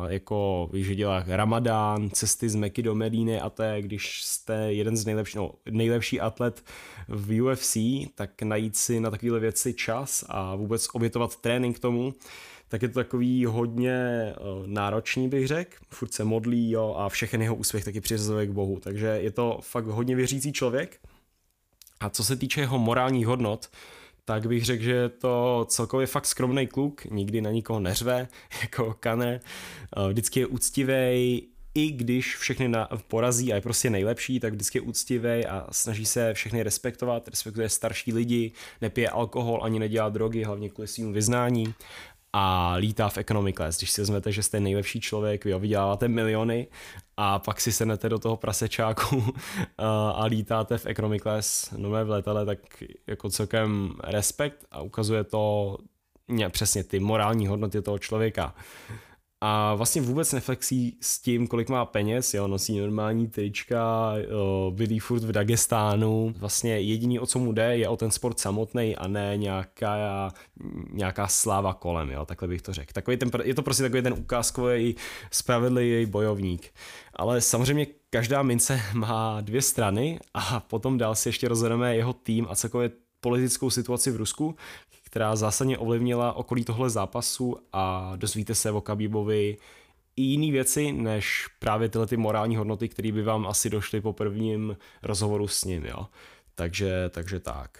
jako 0.08 0.70
že 0.72 0.94
dělá 0.94 1.24
ramadán, 1.26 2.10
cesty 2.10 2.48
z 2.48 2.54
Meky 2.54 2.82
do 2.82 2.94
Medíny 2.94 3.40
a 3.40 3.50
to 3.50 3.62
je, 3.62 3.82
když 3.82 4.22
jste 4.22 4.72
jeden 4.72 4.96
z 4.96 5.06
nejlepších, 5.06 5.36
no, 5.36 5.50
nejlepší 5.70 6.20
atlet 6.20 6.64
v 7.08 7.42
UFC, 7.42 7.76
tak 8.14 8.42
najít 8.42 8.76
si 8.76 9.00
na 9.00 9.10
takové 9.10 9.40
věci 9.40 9.74
čas 9.74 10.24
a 10.28 10.54
vůbec 10.54 10.88
obětovat 10.92 11.36
trénink 11.36 11.78
tomu, 11.78 12.14
tak 12.68 12.82
je 12.82 12.88
to 12.88 12.94
takový 12.94 13.44
hodně 13.44 13.98
uh, 14.40 14.66
náročný, 14.66 15.28
bych 15.28 15.46
řekl. 15.46 15.76
Furt 15.90 16.14
se 16.14 16.24
modlí 16.24 16.70
jo, 16.70 16.94
a 16.98 17.08
všechny 17.08 17.44
jeho 17.44 17.54
úspěch 17.54 17.84
taky 17.84 18.00
přiřazuje 18.00 18.46
k 18.46 18.50
Bohu. 18.50 18.80
Takže 18.80 19.06
je 19.06 19.30
to 19.30 19.58
fakt 19.62 19.86
hodně 19.86 20.16
věřící 20.16 20.52
člověk. 20.52 21.00
A 22.00 22.10
co 22.10 22.24
se 22.24 22.36
týče 22.36 22.60
jeho 22.60 22.78
morálních 22.78 23.26
hodnot, 23.26 23.68
tak 24.24 24.46
bych 24.46 24.64
řekl, 24.64 24.82
že 24.82 24.92
je 24.92 25.08
to 25.08 25.66
celkově 25.68 26.06
fakt 26.06 26.26
skromný 26.26 26.66
kluk, 26.66 27.04
nikdy 27.04 27.40
na 27.40 27.50
nikoho 27.50 27.80
neřve, 27.80 28.28
jako 28.62 28.96
Kane, 29.00 29.40
vždycky 30.08 30.40
je 30.40 30.46
úctivý, 30.46 31.48
i 31.74 31.90
když 31.90 32.36
všechny 32.36 32.68
na, 32.68 32.88
porazí 33.08 33.52
a 33.52 33.54
je 33.54 33.60
prostě 33.60 33.90
nejlepší, 33.90 34.40
tak 34.40 34.52
vždycky 34.52 34.78
je 34.78 34.82
úctivý 34.82 35.46
a 35.46 35.66
snaží 35.70 36.06
se 36.06 36.34
všechny 36.34 36.62
respektovat, 36.62 37.28
respektuje 37.28 37.68
starší 37.68 38.12
lidi, 38.12 38.52
nepije 38.80 39.08
alkohol 39.08 39.60
ani 39.62 39.78
nedělá 39.78 40.08
drogy, 40.08 40.42
hlavně 40.42 40.70
kvůli 40.70 40.88
svým 40.88 41.12
vyznání 41.12 41.74
a 42.36 42.74
lítá 42.74 43.08
v 43.08 43.18
economy 43.18 43.52
class. 43.52 43.78
Když 43.78 43.90
si 43.90 44.00
vezmete, 44.00 44.32
že 44.32 44.42
jste 44.42 44.60
nejlepší 44.60 45.00
člověk, 45.00 45.44
vy 45.44 45.58
vyděláváte 45.58 46.08
miliony 46.08 46.66
a 47.16 47.38
pak 47.38 47.60
si 47.60 47.72
sednete 47.72 48.08
do 48.08 48.18
toho 48.18 48.36
prasečáku 48.36 49.34
a 50.14 50.24
lítáte 50.24 50.78
v 50.78 50.86
economy 50.86 51.20
class 51.20 51.70
nové 51.76 52.04
v 52.04 52.10
letele, 52.10 52.46
tak 52.46 52.58
jako 53.06 53.30
celkem 53.30 53.92
respekt 54.04 54.64
a 54.70 54.82
ukazuje 54.82 55.24
to 55.24 55.76
přesně 56.50 56.84
ty 56.84 57.00
morální 57.00 57.46
hodnoty 57.46 57.82
toho 57.82 57.98
člověka 57.98 58.54
a 59.46 59.74
vlastně 59.74 60.02
vůbec 60.02 60.32
neflexí 60.32 60.96
s 61.00 61.18
tím, 61.18 61.46
kolik 61.46 61.68
má 61.68 61.84
peněz, 61.84 62.34
jo, 62.34 62.46
nosí 62.48 62.78
normální 62.78 63.28
trička, 63.28 64.12
bydlí 64.70 64.98
furt 64.98 65.24
v 65.24 65.32
Dagestánu, 65.32 66.34
vlastně 66.38 66.80
jediný, 66.80 67.18
o 67.20 67.26
co 67.26 67.38
mu 67.38 67.52
jde, 67.52 67.76
je 67.76 67.88
o 67.88 67.96
ten 67.96 68.10
sport 68.10 68.40
samotný 68.40 68.96
a 68.96 69.08
ne 69.08 69.36
nějaká, 69.36 70.32
nějaká 70.90 71.28
sláva 71.28 71.74
kolem, 71.74 72.10
jo, 72.10 72.24
takhle 72.24 72.48
bych 72.48 72.62
to 72.62 72.72
řekl. 72.72 72.92
Takový 72.92 73.16
ten, 73.16 73.30
je 73.42 73.54
to 73.54 73.62
prostě 73.62 73.82
takový 73.82 74.02
ten 74.02 74.12
ukázkový 74.12 74.96
spravedlivý 75.30 76.06
bojovník. 76.06 76.74
Ale 77.14 77.40
samozřejmě 77.40 77.86
každá 78.10 78.42
mince 78.42 78.80
má 78.94 79.40
dvě 79.40 79.62
strany 79.62 80.18
a 80.34 80.60
potom 80.60 80.98
dál 80.98 81.14
si 81.14 81.28
ještě 81.28 81.48
rozhodneme 81.48 81.96
jeho 81.96 82.12
tým 82.12 82.46
a 82.50 82.54
celkově 82.54 82.90
politickou 83.20 83.70
situaci 83.70 84.10
v 84.10 84.16
Rusku, 84.16 84.56
která 85.14 85.36
zásadně 85.36 85.78
ovlivnila 85.78 86.32
okolí 86.32 86.64
tohle 86.64 86.90
zápasu 86.90 87.56
a 87.72 88.12
dozvíte 88.16 88.54
se 88.54 88.70
o 88.70 88.80
Kabibovi 88.80 89.56
i 90.16 90.22
jiné 90.22 90.52
věci, 90.52 90.92
než 90.92 91.46
právě 91.58 91.88
tyhle 91.88 92.06
ty 92.06 92.16
morální 92.16 92.56
hodnoty, 92.56 92.88
které 92.88 93.12
by 93.12 93.22
vám 93.22 93.46
asi 93.46 93.70
došly 93.70 94.00
po 94.00 94.12
prvním 94.12 94.76
rozhovoru 95.02 95.48
s 95.48 95.64
ním, 95.64 95.84
jo. 95.84 96.06
Takže, 96.54 97.10
takže 97.10 97.40
tak. 97.40 97.78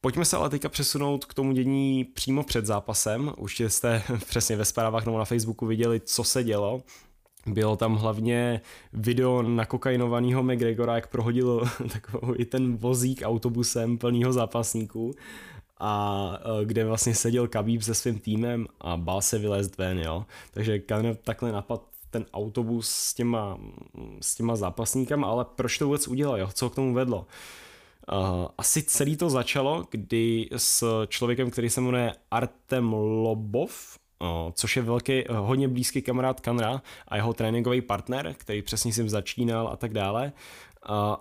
Pojďme 0.00 0.24
se 0.24 0.36
ale 0.36 0.50
teďka 0.50 0.68
přesunout 0.68 1.24
k 1.24 1.34
tomu 1.34 1.52
dění 1.52 2.04
přímo 2.04 2.42
před 2.42 2.66
zápasem. 2.66 3.32
Už 3.36 3.60
jste 3.60 4.02
přesně 4.28 4.56
ve 4.56 4.64
zprávách 4.64 5.06
nebo 5.06 5.18
na 5.18 5.24
Facebooku 5.24 5.66
viděli, 5.66 6.00
co 6.00 6.24
se 6.24 6.44
dělo. 6.44 6.82
Bylo 7.46 7.76
tam 7.76 7.96
hlavně 7.96 8.60
video 8.92 9.42
nakokainovaného 9.42 10.42
McGregora, 10.42 10.94
jak 10.94 11.06
prohodil 11.06 11.68
takový 11.92 12.38
i 12.38 12.44
ten 12.44 12.76
vozík 12.76 13.22
autobusem 13.24 13.98
plného 13.98 14.32
zápasníků 14.32 15.14
a 15.78 16.32
e, 16.60 16.64
kde 16.64 16.84
vlastně 16.84 17.14
seděl 17.14 17.48
Khabib 17.48 17.82
se 17.82 17.94
svým 17.94 18.18
týmem 18.18 18.66
a 18.80 18.96
bál 18.96 19.22
se 19.22 19.38
vylézt 19.38 19.78
ven, 19.78 19.98
jo. 19.98 20.26
Takže 20.50 20.82
Conor 20.88 21.14
takhle 21.14 21.52
napad 21.52 21.82
ten 22.10 22.26
autobus 22.32 22.88
s 22.88 23.14
těma, 23.14 23.58
s 24.20 24.34
těma 24.34 24.56
zápasníkama, 24.56 25.28
ale 25.28 25.44
proč 25.44 25.78
to 25.78 25.84
vůbec 25.84 26.08
udělal, 26.08 26.38
jo? 26.38 26.48
co 26.52 26.70
k 26.70 26.74
tomu 26.74 26.94
vedlo? 26.94 27.26
Uh, 28.12 28.46
asi 28.58 28.82
celý 28.82 29.16
to 29.16 29.30
začalo, 29.30 29.84
kdy 29.90 30.48
s 30.56 31.04
člověkem, 31.06 31.50
který 31.50 31.70
se 31.70 31.80
jmenuje 31.80 32.12
Artem 32.30 32.92
Lobov, 32.92 33.98
uh, 34.18 34.28
což 34.52 34.76
je 34.76 34.82
velký, 34.82 35.28
uh, 35.28 35.36
hodně 35.36 35.68
blízký 35.68 36.02
kamarád 36.02 36.40
Kanra 36.40 36.82
a 37.08 37.16
jeho 37.16 37.32
tréninkový 37.32 37.80
partner, 37.80 38.34
který 38.38 38.62
přesně 38.62 38.92
s 38.92 38.96
ním 38.96 39.08
začínal 39.08 39.68
a 39.68 39.76
tak 39.76 39.92
dále, 39.92 40.32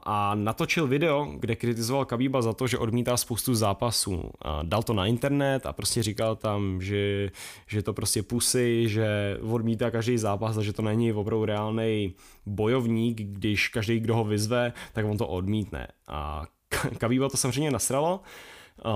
a 0.03 0.35
natočil 0.35 0.87
video, 0.87 1.27
kde 1.39 1.55
kritizoval 1.55 2.05
Kabíba 2.05 2.41
za 2.41 2.53
to, 2.53 2.67
že 2.67 2.77
odmítá 2.77 3.17
spoustu 3.17 3.55
zápasů. 3.55 4.29
A 4.41 4.63
dal 4.63 4.83
to 4.83 4.93
na 4.93 5.05
internet 5.05 5.65
a 5.65 5.73
prostě 5.73 6.03
říkal 6.03 6.35
tam, 6.35 6.81
že, 6.81 7.31
že 7.67 7.83
to 7.83 7.93
prostě 7.93 8.23
pusy, 8.23 8.89
že 8.89 9.37
odmítá 9.41 9.91
každý 9.91 10.17
zápas 10.17 10.57
a 10.57 10.61
že 10.61 10.73
to 10.73 10.81
není 10.81 11.13
opravdu 11.13 11.45
reálný 11.45 12.13
bojovník, 12.45 13.21
když 13.21 13.67
každý, 13.67 13.99
kdo 13.99 14.15
ho 14.15 14.23
vyzve, 14.23 14.73
tak 14.93 15.05
on 15.05 15.17
to 15.17 15.27
odmítne. 15.27 15.87
A 16.07 16.45
Kabíba 16.97 17.29
to 17.29 17.37
samozřejmě 17.37 17.71
nasralo, 17.71 18.21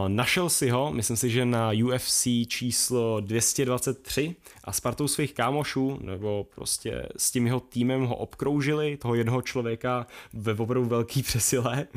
Našel 0.07 0.49
si 0.49 0.69
ho, 0.69 0.91
myslím 0.91 1.17
si, 1.17 1.29
že 1.29 1.45
na 1.45 1.71
UFC 1.85 2.27
číslo 2.47 3.19
223 3.19 4.35
a 4.63 4.71
s 4.71 4.79
partou 4.79 5.07
svých 5.07 5.33
kámošů, 5.33 5.99
nebo 6.01 6.45
prostě 6.55 7.07
s 7.17 7.31
tím 7.31 7.45
jeho 7.45 7.59
týmem 7.59 8.05
ho 8.05 8.15
obkroužili, 8.15 8.97
toho 8.97 9.15
jednoho 9.15 9.41
člověka 9.41 10.07
ve 10.33 10.53
opravdu 10.53 10.89
velký 10.89 11.23
přesile 11.23 11.87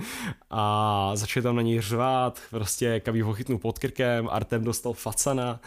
a 0.50 1.10
začali 1.14 1.42
tam 1.42 1.56
na 1.56 1.62
něj 1.62 1.80
řvát, 1.80 2.40
prostě 2.50 3.00
Kabí 3.00 3.20
ho 3.22 3.34
chytnul 3.34 3.58
pod 3.58 3.78
krkem, 3.78 4.28
Artem 4.30 4.64
dostal 4.64 4.92
facana 4.92 5.60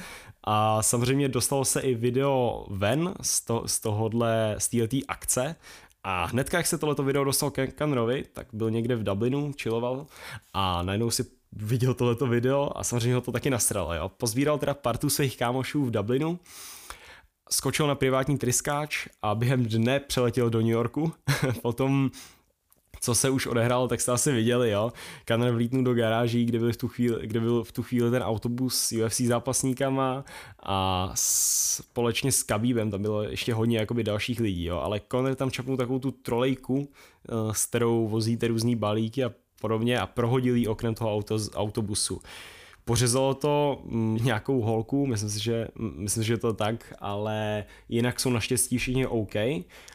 a 0.43 0.84
samozřejmě 0.84 1.29
dostalo 1.29 1.65
se 1.65 1.81
i 1.81 1.95
video 1.95 2.65
ven 2.69 3.13
z, 3.22 3.41
to, 3.41 3.63
z 3.65 3.79
tohohle, 3.79 4.55
z 4.57 4.69
této 4.69 4.98
akce, 5.07 5.55
a 6.07 6.25
hnedka, 6.25 6.57
jak 6.57 6.67
se 6.67 6.77
tohleto 6.77 7.03
video 7.03 7.24
dostal 7.24 7.51
ke 7.51 7.67
Kanrovi, 7.67 8.25
tak 8.34 8.48
byl 8.53 8.72
někde 8.72 8.95
v 8.95 9.03
Dublinu, 9.03 9.53
chilloval 9.62 10.05
a 10.53 10.84
najednou 10.84 11.12
si 11.12 11.35
viděl 11.52 11.94
tohleto 11.94 12.28
video 12.28 12.70
a 12.75 12.84
samozřejmě 12.84 13.16
ho 13.16 13.22
to 13.22 13.32
taky 13.32 13.50
nasral, 13.50 13.94
jo. 13.94 14.10
Pozbíral 14.10 14.58
teda 14.58 14.74
partu 14.74 15.10
svých 15.10 15.38
kámošů 15.38 15.86
v 15.86 15.92
Dublinu, 15.92 16.40
skočil 17.52 17.88
na 17.88 17.96
privátní 17.96 18.38
tryskáč 18.38 19.08
a 19.22 19.36
během 19.36 19.66
dne 19.66 20.00
přeletěl 20.00 20.50
do 20.50 20.60
New 20.60 20.70
Yorku. 20.70 21.14
Potom 21.62 22.12
co 23.06 23.16
se 23.16 23.30
už 23.30 23.48
odehrálo, 23.48 23.88
tak 23.88 24.02
jste 24.02 24.12
asi 24.12 24.32
viděli, 24.32 24.72
jo. 24.72 24.92
Kanner 25.25 25.54
vlítnul 25.54 25.84
do 25.84 25.94
garáží, 25.94 26.46
kde 26.46 26.60
byl 26.60 26.74
v 26.74 26.78
tu 26.78 26.88
chvíli, 26.88 27.28
kde 27.28 27.40
byl 27.40 27.64
v 27.64 27.72
tu 27.72 27.84
chvíli 27.84 28.12
ten 28.12 28.24
autobus 28.24 28.80
s 28.80 28.92
UFC 28.92 29.22
zápasníkama 29.22 30.25
a 30.64 31.12
společně 31.16 32.32
s 32.32 32.44
Kabíbem, 32.44 32.92
tam 32.92 33.02
bylo 33.02 33.24
ještě 33.24 33.54
hodně 33.54 33.78
jakoby 33.78 34.04
dalších 34.04 34.40
lidí, 34.40 34.66
jo. 34.66 34.78
Ale 34.78 35.02
Conor 35.12 35.36
tam 35.36 35.52
čapnul 35.52 35.78
takovou 35.78 36.00
tu 36.00 36.12
trolejku, 36.12 36.90
eh, 36.90 37.54
s 37.54 37.66
kterou 37.66 38.08
vozíte 38.08 38.48
různý 38.48 38.75
balíky 38.75 39.24
a 39.24 39.32
podobně 39.62 40.00
a 40.00 40.07
prohodil 40.07 40.55
jí 40.55 40.67
oknem 40.67 40.95
toho 40.95 41.13
auto, 41.15 41.38
autobusu. 41.53 42.21
Pořezalo 42.85 43.33
to 43.33 43.81
mm, 43.85 44.17
nějakou 44.24 44.62
holku, 44.62 45.05
myslím 45.05 45.29
si, 45.29 45.43
že, 45.43 45.67
myslím, 45.77 46.24
že 46.24 46.38
to 46.38 46.53
tak, 46.53 46.93
ale 47.00 47.65
jinak 47.89 48.19
jsou 48.19 48.29
naštěstí 48.29 48.77
všichni 48.77 49.07
OK. 49.07 49.35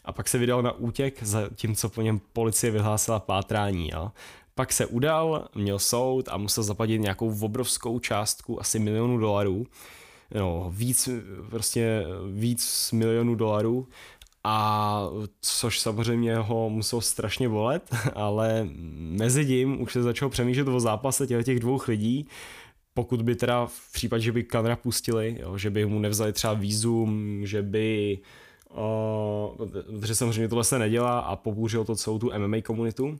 A 0.04 0.12
pak 0.12 0.28
se 0.28 0.38
vydal 0.38 0.62
na 0.62 0.72
útěk, 0.72 1.22
zatímco 1.22 1.88
po 1.88 2.02
něm 2.02 2.20
policie 2.32 2.70
vyhlásila 2.70 3.18
pátrání. 3.18 3.90
Jo. 3.92 4.10
Pak 4.54 4.72
se 4.72 4.86
udal, 4.86 5.48
měl 5.54 5.78
soud 5.78 6.28
a 6.28 6.36
musel 6.36 6.64
zaplatit 6.64 6.98
nějakou 6.98 7.40
obrovskou 7.40 7.98
částku, 7.98 8.60
asi 8.60 8.78
milionu 8.78 9.18
dolarů. 9.18 9.66
No, 10.34 10.72
víc, 10.74 11.08
prostě 11.50 12.04
víc 12.32 12.92
milionů 12.92 13.34
dolarů 13.34 13.88
a 14.44 15.06
což 15.40 15.80
samozřejmě 15.80 16.36
ho 16.36 16.70
muselo 16.70 17.00
strašně 17.00 17.48
bolet, 17.48 17.94
ale 18.14 18.68
mezi 18.98 19.46
tím 19.46 19.80
už 19.82 19.92
se 19.92 20.02
začal 20.02 20.28
přemýšlet 20.28 20.68
o 20.68 20.80
zápase 20.80 21.26
těch, 21.26 21.44
těch 21.44 21.60
dvou 21.60 21.80
lidí, 21.88 22.26
pokud 22.94 23.22
by 23.22 23.36
teda 23.36 23.66
v 23.66 23.92
případě, 23.92 24.22
že 24.22 24.32
by 24.32 24.44
Kanra 24.44 24.76
pustili, 24.76 25.36
jo, 25.40 25.58
že 25.58 25.70
by 25.70 25.86
mu 25.86 25.98
nevzali 25.98 26.32
třeba 26.32 26.54
výzum, 26.54 27.40
že 27.46 27.62
by 27.62 28.18
uh, 28.70 29.68
protože 30.00 30.14
samozřejmě 30.14 30.48
tohle 30.48 30.64
se 30.64 30.78
nedělá 30.78 31.18
a 31.18 31.36
pobouřil 31.36 31.84
to 31.84 31.96
celou 31.96 32.18
tu 32.18 32.30
MMA 32.38 32.60
komunitu, 32.64 33.18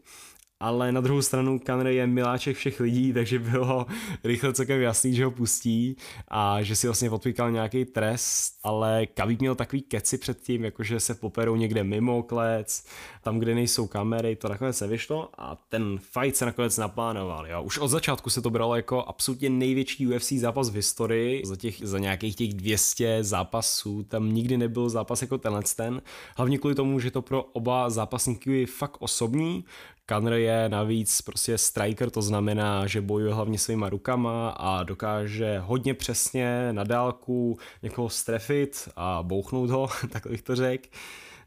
ale 0.60 0.92
na 0.92 1.00
druhou 1.00 1.22
stranu 1.22 1.60
Conor 1.66 1.86
je 1.86 2.06
miláček 2.06 2.56
všech 2.56 2.80
lidí, 2.80 3.12
takže 3.12 3.38
bylo 3.38 3.86
rychle 4.24 4.52
celkem 4.52 4.80
jasný, 4.80 5.14
že 5.14 5.24
ho 5.24 5.30
pustí 5.30 5.96
a 6.28 6.62
že 6.62 6.76
si 6.76 6.86
vlastně 6.86 7.10
odpíkal 7.10 7.50
nějaký 7.50 7.84
trest, 7.84 8.58
ale 8.62 9.06
Khabib 9.06 9.40
měl 9.40 9.54
takový 9.54 9.82
keci 9.82 10.18
předtím, 10.18 10.64
jakože 10.64 11.00
se 11.00 11.14
poperou 11.14 11.56
někde 11.56 11.84
mimo 11.84 12.22
klec, 12.22 12.86
tam, 13.22 13.38
kde 13.38 13.54
nejsou 13.54 13.86
kamery, 13.86 14.36
to 14.36 14.48
nakonec 14.48 14.80
nevyšlo 14.80 15.28
a 15.38 15.56
ten 15.68 15.98
fight 15.98 16.36
se 16.36 16.46
nakonec 16.46 16.78
naplánoval. 16.78 17.46
Jo. 17.46 17.62
Už 17.62 17.78
od 17.78 17.88
začátku 17.88 18.30
se 18.30 18.42
to 18.42 18.50
bralo 18.50 18.76
jako 18.76 19.02
absolutně 19.02 19.50
největší 19.50 20.06
UFC 20.06 20.32
zápas 20.32 20.70
v 20.70 20.74
historii, 20.74 21.42
za, 21.44 21.56
těch, 21.56 21.76
za 21.82 21.98
nějakých 21.98 22.36
těch 22.36 22.54
200 22.54 23.24
zápasů, 23.24 24.02
tam 24.02 24.32
nikdy 24.32 24.58
nebyl 24.58 24.88
zápas 24.88 25.22
jako 25.22 25.38
tenhle 25.38 25.62
ten, 25.76 26.02
hlavně 26.36 26.58
kvůli 26.58 26.74
tomu, 26.74 27.00
že 27.00 27.10
to 27.10 27.22
pro 27.22 27.42
oba 27.42 27.90
zápasníky 27.90 28.60
je 28.60 28.66
fakt 28.66 28.96
osobní, 28.98 29.64
Kanr 30.10 30.32
je 30.32 30.68
navíc 30.68 31.22
prostě 31.22 31.58
striker, 31.58 32.10
to 32.10 32.22
znamená, 32.22 32.86
že 32.86 33.00
bojuje 33.00 33.34
hlavně 33.34 33.58
svýma 33.58 33.88
rukama 33.88 34.50
a 34.50 34.82
dokáže 34.82 35.58
hodně 35.58 35.94
přesně 35.94 36.72
na 36.72 36.84
dálku 36.84 37.58
někoho 37.82 38.08
strefit 38.08 38.88
a 38.96 39.22
bouchnout 39.22 39.70
ho, 39.70 39.88
tak 40.10 40.26
bych 40.26 40.42
to 40.42 40.56
řekl. 40.56 40.88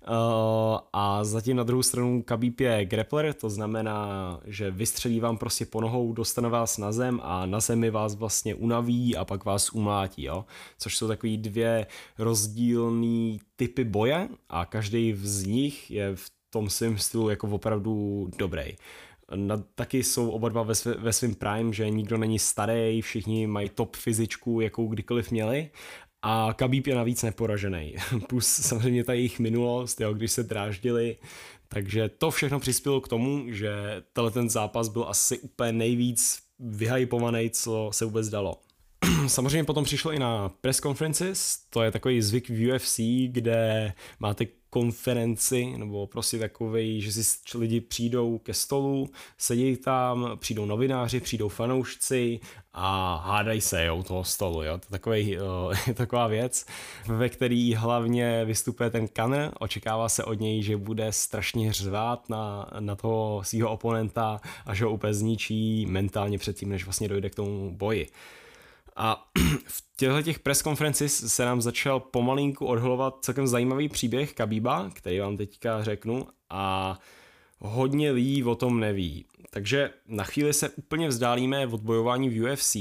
Uh, 0.10 0.77
a 0.93 1.24
zatím 1.24 1.58
na 1.58 1.63
druhou 1.63 1.84
stranu 1.84 2.24
Khabib 2.24 2.60
je 2.60 2.86
grappler, 2.86 3.34
to 3.34 3.50
znamená, 3.50 4.39
že 4.46 4.72
vystřelí 4.72 5.20
vám 5.20 5.38
prostě 5.38 5.65
po 5.65 5.82
nohou, 5.82 6.13
dostane 6.13 6.50
vás 6.50 6.77
na 6.77 6.91
zem 6.91 7.20
a 7.24 7.46
na 7.46 7.60
zemi 7.60 7.89
vás 7.89 8.15
vlastně 8.15 8.55
unaví 8.55 9.17
a 9.17 9.25
pak 9.25 9.46
vás 9.46 9.74
umlátí, 9.74 10.24
jo? 10.24 10.46
což 10.79 10.98
jsou 10.98 11.08
takový 11.08 11.38
dvě 11.38 11.88
rozdílné 12.17 13.38
typy 13.55 13.84
boje 13.84 14.29
a 14.50 14.65
každý 14.65 15.13
z 15.15 15.46
nich 15.46 15.91
je 15.91 16.15
v 16.15 16.42
tom 16.53 16.69
svém 16.69 16.98
stylu 16.98 17.29
jako 17.29 17.48
opravdu 17.48 18.27
dobrý. 18.38 18.63
Na, 19.36 19.63
taky 19.75 20.03
jsou 20.03 20.29
oba 20.29 20.50
dva 20.50 20.63
ve, 20.63 20.74
ve 20.98 21.13
svém 21.13 21.36
prime, 21.36 21.74
že 21.74 21.89
nikdo 21.89 22.17
není 22.17 22.39
starý, 22.39 23.01
všichni 23.01 23.48
mají 23.48 23.69
top 23.69 23.95
fyzičku, 23.95 24.62
jakou 24.62 24.88
kdykoliv 24.88 25.31
měli 25.31 25.69
a 26.22 26.53
Khabib 26.53 26.88
je 26.88 26.95
navíc 26.95 27.24
neporažený. 27.24 27.95
Plus 28.29 28.48
samozřejmě 28.48 29.03
ta 29.03 29.13
jejich 29.13 29.39
minulost, 29.39 30.01
jo, 30.01 30.13
když 30.13 30.31
se 30.31 30.43
dráždili, 30.43 31.17
takže 31.67 32.10
to 32.10 32.31
všechno 32.31 32.60
přispělo 32.60 33.01
k 33.01 33.07
tomu, 33.07 33.45
že 33.48 34.03
tenhle 34.13 34.31
ten 34.31 34.50
zápas 34.50 34.88
byl 34.88 35.05
asi 35.07 35.39
úplně 35.39 35.72
nejvíc 35.72 36.39
vyhypovaný, 36.60 37.50
co 37.50 37.89
se 37.93 38.05
vůbec 38.05 38.29
dalo. 38.29 38.62
Samozřejmě 39.27 39.63
potom 39.63 39.83
přišlo 39.83 40.12
i 40.12 40.19
na 40.19 40.50
press 40.50 40.77
conferences, 40.77 41.57
to 41.69 41.83
je 41.83 41.91
takový 41.91 42.22
zvyk 42.22 42.50
v 42.50 42.74
UFC, 42.74 43.00
kde 43.27 43.93
máte 44.19 44.45
konferenci, 44.69 45.77
nebo 45.77 46.07
prostě 46.07 46.39
takový, 46.39 47.01
že 47.01 47.12
si 47.12 47.57
lidi 47.57 47.81
přijdou 47.81 48.38
ke 48.38 48.53
stolu, 48.53 49.10
sedí 49.38 49.77
tam, 49.77 50.31
přijdou 50.36 50.65
novináři, 50.65 51.19
přijdou 51.19 51.50
fanoušci 51.50 52.39
a 52.74 53.15
hádají 53.25 53.62
se 53.62 53.86
jo, 53.86 53.95
u 53.95 54.03
toho 54.03 54.24
stolu. 54.24 54.63
Jo. 54.63 54.77
To 54.77 54.86
je 54.86 54.91
takový, 54.91 55.38
uh, 55.38 55.75
taková 55.93 56.27
věc, 56.27 56.65
ve 57.07 57.29
který 57.29 57.75
hlavně 57.75 58.45
vystupuje 58.45 58.89
ten 58.89 59.07
Kanr, 59.07 59.50
očekává 59.60 60.10
se 60.10 60.24
od 60.24 60.39
něj, 60.39 60.63
že 60.63 60.77
bude 60.77 61.12
strašně 61.12 61.74
řvát 61.74 62.29
na, 62.29 62.69
na 62.79 62.95
toho 62.95 63.41
svého 63.43 63.69
oponenta 63.69 64.41
a 64.65 64.73
že 64.73 64.86
ho 64.86 64.91
úplně 64.91 65.13
zničí 65.13 65.86
mentálně 65.86 66.38
předtím, 66.38 66.69
než 66.69 66.86
vlastně 66.86 67.08
dojde 67.08 67.30
k 67.30 67.36
tomu 67.36 67.71
boji. 67.71 68.08
A 68.95 69.32
v 69.67 69.84
těchto 69.97 70.21
těch 70.21 70.39
press 70.39 70.62
conferences 70.62 71.34
se 71.34 71.45
nám 71.45 71.62
začal 71.62 71.99
pomalinku 71.99 72.65
odholovat 72.65 73.17
celkem 73.21 73.47
zajímavý 73.47 73.89
příběh 73.89 74.34
Kabíba, 74.34 74.89
který 74.93 75.19
vám 75.19 75.38
teďka 75.38 75.84
řeknu 75.84 76.27
a 76.49 76.99
hodně 77.60 78.12
lidí 78.12 78.43
o 78.43 78.56
tom 78.56 78.79
neví. 78.79 79.25
Takže 79.49 79.89
na 80.08 80.23
chvíli 80.23 80.53
se 80.53 80.69
úplně 80.69 81.08
vzdálíme 81.08 81.67
od 81.67 81.82
bojování 81.82 82.29
v 82.29 82.43
UFC 82.43 82.75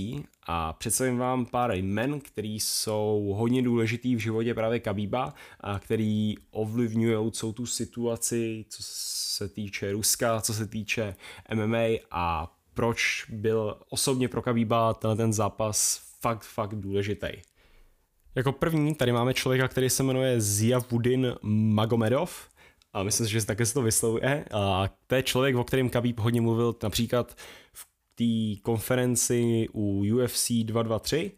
a 0.46 0.72
představím 0.72 1.18
vám 1.18 1.46
pár 1.46 1.74
jmen, 1.74 2.20
který 2.20 2.60
jsou 2.60 3.34
hodně 3.36 3.62
důležitý 3.62 4.16
v 4.16 4.18
životě 4.18 4.54
právě 4.54 4.80
Kabíba 4.80 5.34
a 5.60 5.78
který 5.78 6.34
ovlivňují 6.50 7.32
celou 7.32 7.52
tu 7.52 7.66
situaci, 7.66 8.64
co 8.68 8.82
se 8.82 9.48
týče 9.48 9.92
Ruska, 9.92 10.40
co 10.40 10.54
se 10.54 10.66
týče 10.66 11.16
MMA 11.54 11.86
a 12.10 12.52
proč 12.74 13.26
byl 13.28 13.76
osobně 13.90 14.28
pro 14.28 14.42
Kabíba 14.42 14.94
tenhle 14.94 15.16
ten 15.16 15.32
zápas 15.32 16.02
fakt, 16.20 16.42
fakt 16.42 16.74
důležitý. 16.74 17.28
Jako 18.34 18.52
první 18.52 18.94
tady 18.94 19.12
máme 19.12 19.34
člověka, 19.34 19.68
který 19.68 19.90
se 19.90 20.02
jmenuje 20.02 20.40
Ziavudin 20.40 21.34
Magomedov, 21.42 22.52
a 22.92 23.02
myslím 23.02 23.26
si, 23.26 23.32
že 23.32 23.46
také 23.46 23.66
se 23.66 23.74
to 23.74 23.82
vyslovuje. 23.82 24.44
A 24.52 24.88
to 25.06 25.14
je 25.14 25.22
člověk, 25.22 25.56
o 25.56 25.64
kterém 25.64 25.90
Khabib 25.90 26.18
hodně 26.18 26.40
mluvil 26.40 26.74
například 26.82 27.36
v 27.72 27.86
té 28.14 28.62
konferenci 28.62 29.66
u 29.72 30.04
UFC 30.14 30.50
223, 30.50 31.32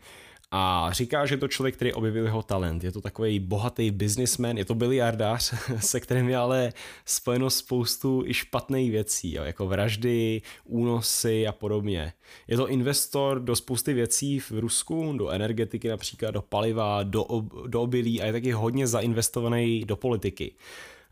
a 0.56 0.88
říká, 0.92 1.26
že 1.26 1.36
to 1.36 1.48
člověk, 1.48 1.74
který 1.74 1.92
objevil 1.92 2.24
jeho 2.24 2.42
talent. 2.42 2.84
Je 2.84 2.92
to 2.92 3.00
takový 3.00 3.38
bohatý 3.40 3.90
businessman, 3.90 4.58
je 4.58 4.64
to 4.64 4.74
biliardář, 4.74 5.54
se 5.80 6.00
kterým 6.00 6.28
je 6.28 6.36
ale 6.36 6.72
spojeno 7.04 7.50
spoustu 7.50 8.22
i 8.26 8.34
špatných 8.34 8.90
věcí, 8.90 9.34
jo, 9.34 9.44
jako 9.44 9.66
vraždy, 9.66 10.42
únosy 10.64 11.46
a 11.46 11.52
podobně. 11.52 12.12
Je 12.48 12.56
to 12.56 12.68
investor 12.68 13.40
do 13.40 13.56
spousty 13.56 13.94
věcí 13.94 14.40
v 14.40 14.50
Rusku, 14.50 15.12
do 15.16 15.28
energetiky 15.28 15.88
například, 15.88 16.30
do 16.30 16.42
paliva, 16.42 17.02
do, 17.02 17.24
ob, 17.24 17.44
do 17.66 17.82
obilí 17.82 18.22
a 18.22 18.26
je 18.26 18.32
taky 18.32 18.52
hodně 18.52 18.86
zainvestovaný 18.86 19.84
do 19.84 19.96
politiky. 19.96 20.54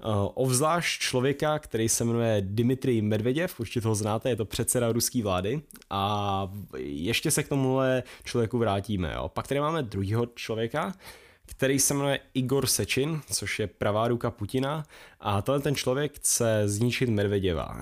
Uh, 0.06 0.28
ovzlášť 0.34 1.00
člověka, 1.00 1.58
který 1.58 1.88
se 1.88 2.04
jmenuje 2.04 2.36
Dmitrij 2.40 3.02
Medveděv, 3.02 3.60
určitě 3.60 3.80
toho 3.80 3.94
znáte, 3.94 4.28
je 4.28 4.36
to 4.36 4.44
předseda 4.44 4.92
ruské 4.92 5.22
vlády 5.22 5.62
a 5.90 6.52
ještě 6.84 7.30
se 7.30 7.42
k 7.42 7.48
tomuhle 7.48 8.02
člověku 8.24 8.58
vrátíme. 8.58 9.12
Jo. 9.14 9.28
Pak 9.28 9.48
tady 9.48 9.60
máme 9.60 9.82
druhého 9.82 10.26
člověka, 10.26 10.94
který 11.56 11.78
se 11.78 11.94
jmenuje 11.94 12.20
Igor 12.34 12.66
Sečin, 12.66 13.20
což 13.32 13.58
je 13.58 13.66
pravá 13.66 14.08
ruka 14.08 14.30
Putina 14.30 14.84
a 15.20 15.42
tenhle 15.42 15.60
ten 15.60 15.74
člověk 15.74 16.16
chce 16.16 16.62
zničit 16.64 17.08
Medveděva. 17.08 17.78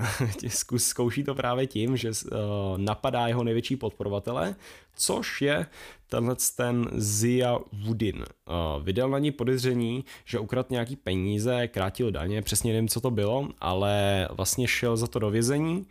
Zkouší 0.77 1.25
to 1.25 1.35
právě 1.35 1.67
tím, 1.67 1.97
že 1.97 2.11
uh, 2.11 2.39
napadá 2.77 3.27
jeho 3.27 3.45
největší 3.45 3.77
podporovatele, 3.77 4.55
což 4.97 5.43
je 5.43 5.67
tenhle 6.09 6.37
ten 6.57 6.89
Zia 6.95 7.59
Wudin. 7.73 8.17
Uh, 8.17 8.83
vydal 8.83 9.11
na 9.11 9.19
ní 9.19 9.31
podezření, 9.31 10.05
že 10.25 10.39
ukradl 10.39 10.69
nějaký 10.71 10.97
peníze, 10.97 11.69
krátil 11.69 12.11
daně, 12.11 12.43
přesně 12.43 12.73
nevím, 12.73 12.89
co 12.89 13.01
to 13.01 13.11
bylo, 13.11 13.49
ale 13.59 14.29
vlastně 14.31 14.69
šel 14.69 14.97
za 14.97 15.07
to 15.07 15.19
do 15.19 15.31
vězení 15.31 15.87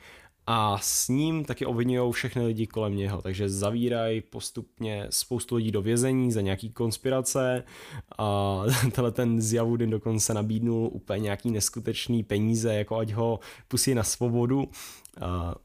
a 0.51 0.77
s 0.81 1.07
ním 1.07 1.45
taky 1.45 1.65
obvinují 1.65 2.11
všechny 2.11 2.45
lidi 2.45 2.67
kolem 2.67 2.95
něho, 2.95 3.21
takže 3.21 3.49
zavírají 3.49 4.21
postupně 4.21 5.07
spoustu 5.09 5.55
lidí 5.55 5.71
do 5.71 5.81
vězení 5.81 6.31
za 6.31 6.41
nějaký 6.41 6.69
konspirace 6.69 7.63
a 8.17 8.61
tenhle 8.81 9.11
ten 9.11 9.41
Zjavudin 9.41 9.89
dokonce 9.89 10.33
nabídnul 10.33 10.89
úplně 10.93 11.19
nějaký 11.19 11.51
neskutečný 11.51 12.23
peníze, 12.23 12.73
jako 12.73 12.97
ať 12.97 13.11
ho 13.11 13.39
pustí 13.67 13.95
na 13.95 14.03
svobodu. 14.03 14.69
A 15.21 15.55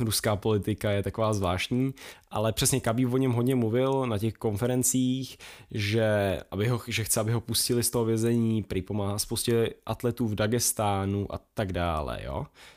ruská 0.00 0.36
politika 0.36 0.90
je 0.90 1.02
taková 1.02 1.32
zvláštní, 1.32 1.94
ale 2.30 2.52
přesně 2.52 2.80
Kabív 2.80 3.12
o 3.12 3.16
něm 3.16 3.32
hodně 3.32 3.54
mluvil 3.54 4.06
na 4.06 4.18
těch 4.18 4.34
konferencích, 4.34 5.38
že, 5.70 6.40
aby 6.50 6.68
ho, 6.68 6.80
že 6.86 7.04
chce, 7.04 7.20
aby 7.20 7.32
ho 7.32 7.40
pustili 7.40 7.82
z 7.82 7.90
toho 7.90 8.04
vězení, 8.04 8.62
prý 8.62 8.82
pomáhá 8.82 9.18
spoustě 9.18 9.70
atletů 9.86 10.28
v 10.28 10.34
Dagestánu 10.34 11.34
a 11.34 11.40
tak 11.54 11.72
dále, 11.72 12.20
jo. 12.24 12.46
Eh, 12.46 12.70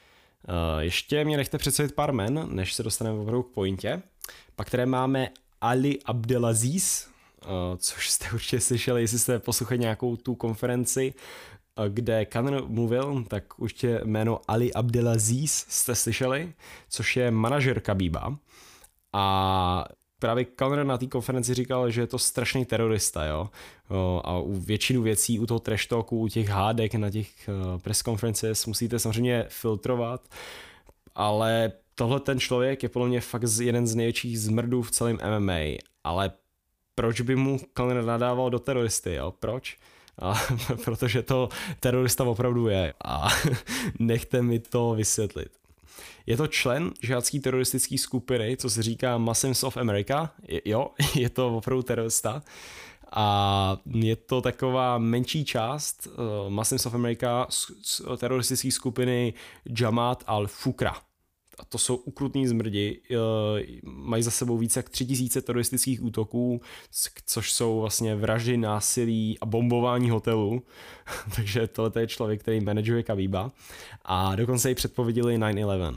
ještě 0.79 1.25
mě 1.25 1.37
nechte 1.37 1.57
představit 1.57 1.95
pár 1.95 2.13
men, 2.13 2.47
než 2.55 2.73
se 2.73 2.83
dostaneme 2.83 3.19
opravdu 3.19 3.43
k 3.43 3.53
pointě. 3.53 4.01
Pak 4.55 4.67
které 4.67 4.85
máme 4.85 5.29
Ali 5.61 5.99
Abdelaziz, 6.05 7.09
eh, 7.41 7.47
což 7.77 8.09
jste 8.09 8.25
určitě 8.33 8.59
slyšeli, 8.59 9.01
jestli 9.01 9.19
jste 9.19 9.39
poslouchali 9.39 9.79
nějakou 9.79 10.15
tu 10.15 10.35
konferenci, 10.35 11.13
eh, 11.13 11.89
kde 11.89 12.25
Kanr 12.25 12.61
mluvil, 12.67 13.23
tak 13.27 13.59
určitě 13.59 14.01
jméno 14.03 14.41
Ali 14.47 14.73
Abdelaziz 14.73 15.65
jste 15.69 15.95
slyšeli, 15.95 16.53
což 16.89 17.15
je 17.17 17.31
manažer 17.31 17.79
Kabíba. 17.79 18.37
A 19.13 19.85
právě 20.23 20.45
Conner 20.59 20.85
na 20.85 20.97
té 20.97 21.07
konferenci 21.07 21.53
říkal, 21.53 21.91
že 21.91 22.01
je 22.01 22.07
to 22.07 22.19
strašný 22.19 22.65
terorista, 22.65 23.25
jo. 23.25 23.49
A 24.23 24.37
u 24.37 24.53
většinu 24.53 25.01
věcí, 25.01 25.39
u 25.39 25.45
toho 25.45 25.59
trash 25.59 25.85
talku, 25.85 26.19
u 26.19 26.27
těch 26.27 26.49
hádek 26.49 26.95
na 26.95 27.09
těch 27.09 27.49
eh, 27.49 27.79
press 27.79 27.99
conferences 27.99 28.65
musíte 28.65 28.99
samozřejmě 28.99 29.45
filtrovat, 29.49 30.21
ale 31.15 31.71
tohle 31.95 32.19
ten 32.19 32.39
člověk 32.39 32.83
je 32.83 32.89
podle 32.89 33.07
mě 33.07 33.21
fakt 33.21 33.43
jeden 33.61 33.87
z 33.87 33.95
největších 33.95 34.39
zmrdů 34.39 34.81
v 34.81 34.91
celém 34.91 35.17
MMA, 35.39 35.59
ale 36.03 36.31
proč 36.95 37.21
by 37.21 37.35
mu 37.35 37.59
Conor 37.77 38.03
nadával 38.03 38.49
do 38.49 38.59
teroristy, 38.59 39.13
jo? 39.13 39.33
Proč? 39.39 39.77
A, 40.21 40.33
protože 40.85 41.21
to 41.21 41.49
terorista 41.79 42.23
opravdu 42.23 42.67
je 42.67 42.93
a 43.05 43.27
nechte 43.99 44.41
mi 44.41 44.59
to 44.59 44.93
vysvětlit. 44.93 45.62
Je 46.25 46.37
to 46.37 46.47
člen 46.47 46.91
žádské 47.01 47.39
teroristické 47.39 47.97
skupiny, 47.97 48.57
co 48.57 48.69
se 48.69 48.83
říká 48.83 49.17
Muslims 49.17 49.63
of 49.63 49.77
America. 49.77 50.31
Je, 50.47 50.61
jo, 50.65 50.91
je 51.15 51.29
to 51.29 51.57
opravdu 51.57 51.83
terorista. 51.83 52.43
A 53.15 53.77
je 53.85 54.15
to 54.15 54.41
taková 54.41 54.97
menší 54.97 55.45
část 55.45 56.07
uh, 56.07 56.49
Muslims 56.49 56.85
of 56.85 56.93
America 56.93 57.47
teroristické 58.17 58.71
skupiny 58.71 59.33
Jamaat 59.79 60.23
al-Fukra 60.27 61.12
a 61.57 61.65
to 61.65 61.77
jsou 61.77 61.95
ukrutní 61.95 62.47
zmrdi, 62.47 63.01
eh, 63.11 63.15
mají 63.83 64.23
za 64.23 64.31
sebou 64.31 64.57
více 64.57 64.79
jak 64.79 64.89
tři 64.89 65.05
tisíce 65.05 65.41
teroristických 65.41 66.03
útoků, 66.03 66.61
což 67.25 67.51
jsou 67.51 67.79
vlastně 67.79 68.15
vraždy, 68.15 68.57
násilí 68.57 69.37
a 69.41 69.45
bombování 69.45 70.09
hotelů. 70.09 70.63
Takže 71.35 71.67
tohle 71.67 72.01
je 72.01 72.07
člověk, 72.07 72.41
který 72.41 72.59
manažuje 72.59 73.03
Kavíba. 73.03 73.51
A 74.05 74.35
dokonce 74.35 74.71
i 74.71 74.75
předpověděli 74.75 75.37
9-11. 75.37 75.95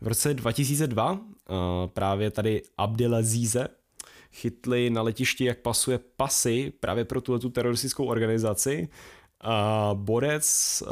V 0.00 0.08
roce 0.08 0.34
2002 0.34 1.20
eh, 1.20 1.54
právě 1.86 2.30
tady 2.30 2.62
Abdelazize 2.78 3.68
chytli 4.32 4.90
na 4.90 5.02
letišti, 5.02 5.44
jak 5.44 5.58
pasuje 5.58 6.00
pasy 6.16 6.72
právě 6.80 7.04
pro 7.04 7.20
tuhle 7.20 7.50
teroristickou 7.50 8.04
organizaci. 8.04 8.88
A 9.40 9.90
borec 9.94 10.82
uh, 10.82 10.88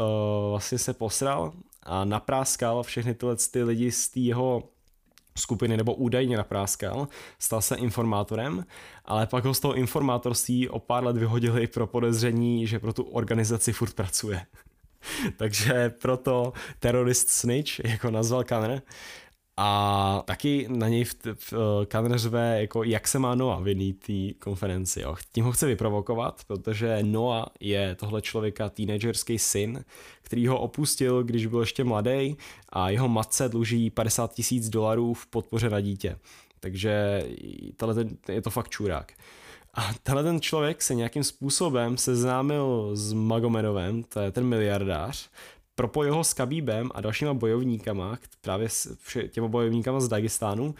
vlastně 0.51 0.79
se 0.79 0.95
posral 0.95 1.53
a 1.89 2.05
napráskal 2.05 2.83
všechny 2.83 3.15
tyhle 3.15 3.37
ty 3.53 3.63
lidi 3.63 3.93
z 3.93 4.09
té 4.09 4.21
jeho 4.21 4.63
skupiny, 5.39 5.77
nebo 5.77 5.95
údajně 5.95 6.37
napráskal, 6.37 7.09
stal 7.39 7.63
se 7.63 7.77
informátorem, 7.77 8.67
ale 9.05 9.27
pak 9.27 9.45
ho 9.45 9.55
z 9.55 9.61
toho 9.61 9.75
informátorství 9.75 10.69
o 10.69 10.79
pár 10.79 11.05
let 11.05 11.17
vyhodili 11.17 11.67
pro 11.67 11.87
podezření, 11.87 12.67
že 12.67 12.79
pro 12.79 12.93
tu 12.93 13.03
organizaci 13.03 13.73
furt 13.73 13.95
pracuje. 13.95 14.47
Takže 15.37 15.91
proto 15.91 16.53
terorist 16.79 17.29
snitch, 17.29 17.85
jako 17.85 18.11
nazval 18.11 18.45
Kanner, 18.45 18.83
a 19.61 20.23
taky 20.25 20.67
na 20.69 20.89
něj 20.89 21.05
v, 21.05 21.15
v, 21.35 21.53
v 21.53 21.87
Kanneřve, 21.89 22.61
jako 22.61 22.83
jak 22.83 23.09
se 23.09 23.19
má 23.19 23.35
Noah 23.35 23.61
v 23.61 23.93
té 23.93 24.39
konferenci. 24.39 25.01
Jo. 25.01 25.17
Tím 25.33 25.45
ho 25.45 25.53
chce 25.53 25.67
vyprovokovat, 25.67 26.43
protože 26.47 26.99
Noah 27.03 27.49
je 27.61 27.95
tohle 27.95 28.23
člověka 28.23 28.69
teenagerský 28.69 29.39
syn, 29.39 29.85
který 30.23 30.47
ho 30.47 30.61
opustil, 30.61 31.23
když 31.23 31.47
byl 31.47 31.61
ještě 31.61 31.85
mladý 31.85 32.37
a 32.69 32.91
jeho 32.91 33.09
matce 33.09 33.49
dluží 33.49 33.91
50 33.91 34.35
tisíc 34.35 34.69
dolarů 34.69 35.15
v 35.15 35.27
podpoře 35.27 35.71
na 35.71 35.81
dítě. 35.81 36.19
Takže 36.61 37.25
tohle 37.77 38.05
je 38.29 38.43
to 38.43 38.51
fakt 38.51 38.69
čurák. 38.69 39.13
A 39.75 39.91
tenhle 40.03 40.23
ten 40.23 40.41
člověk 40.41 40.83
se 40.83 40.95
nějakým 40.95 41.25
způsobem 41.25 41.97
seznámil 41.97 42.91
s 42.95 43.13
Magomedovem, 43.13 44.03
to 44.03 44.21
je 44.21 44.33
ten 44.33 44.45
miliardář, 44.45 45.31
propojil 45.79 46.15
ho 46.15 46.25
s 46.25 46.35
Kabíbem 46.35 46.91
a 46.95 47.01
dalšíma 47.01 47.35
bojovníkama, 47.35 48.19
právě 48.41 48.69
s 48.69 48.99
těma 49.29 49.49
bojovníkama 49.49 50.01
z 50.01 50.09
Dagestánu 50.09 50.75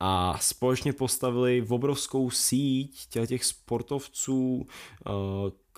a 0.00 0.38
společně 0.40 0.92
postavili 0.92 1.60
v 1.60 1.72
obrovskou 1.72 2.30
síť 2.30 3.08
těch 3.26 3.44
sportovců 3.44 4.66
eh, 5.06 5.10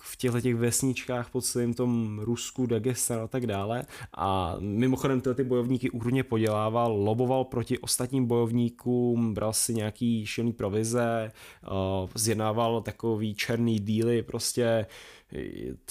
v 0.00 0.16
těchto 0.16 0.40
těch 0.40 0.57
vesničkách 0.57 1.31
po 1.31 1.40
celém 1.40 1.74
tom 1.74 2.18
Rusku, 2.22 2.66
Dagestan 2.66 3.20
a 3.20 3.26
tak 3.26 3.46
dále. 3.46 3.85
A 4.16 4.57
mimochodem 4.59 5.20
tyhle 5.20 5.35
ty 5.35 5.44
bojovníky 5.44 5.90
úhrudně 5.90 6.24
podělával, 6.24 6.92
loboval 6.92 7.44
proti 7.44 7.78
ostatním 7.78 8.26
bojovníkům, 8.26 9.35
bral 9.35 9.52
si 9.52 9.74
nějaký 9.74 10.26
šilný 10.26 10.52
provize, 10.52 11.33
eh, 11.33 11.68
zjednával 12.14 12.81
takový 12.81 13.35
černý 13.35 13.78
díly, 13.78 14.22
prostě 14.22 14.87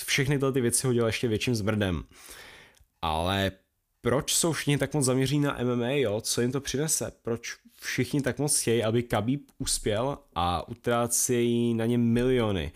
všechny 0.05 0.35
tyhle 0.35 0.51
ty 0.51 0.61
věci 0.61 0.87
ho 0.87 0.93
dělal 0.93 1.09
ještě 1.09 1.27
větším 1.27 1.55
zmrdem 1.55 2.03
ale 3.01 3.51
proč 4.01 4.33
jsou 4.33 4.51
všichni 4.51 4.77
tak 4.77 4.93
moc 4.93 5.05
zaměří 5.05 5.39
na 5.39 5.57
MMA, 5.63 5.89
jo? 5.89 6.21
co 6.21 6.41
jim 6.41 6.51
to 6.51 6.61
přinese? 6.61 7.11
Proč 7.21 7.55
všichni 7.81 8.21
tak 8.21 8.39
moc 8.39 8.61
chtějí, 8.61 8.83
aby 8.83 9.03
Khabib 9.03 9.51
uspěl 9.57 10.17
a 10.35 10.67
utrácejí 10.67 11.73
na 11.73 11.85
ně 11.85 11.97
miliony? 11.97 12.71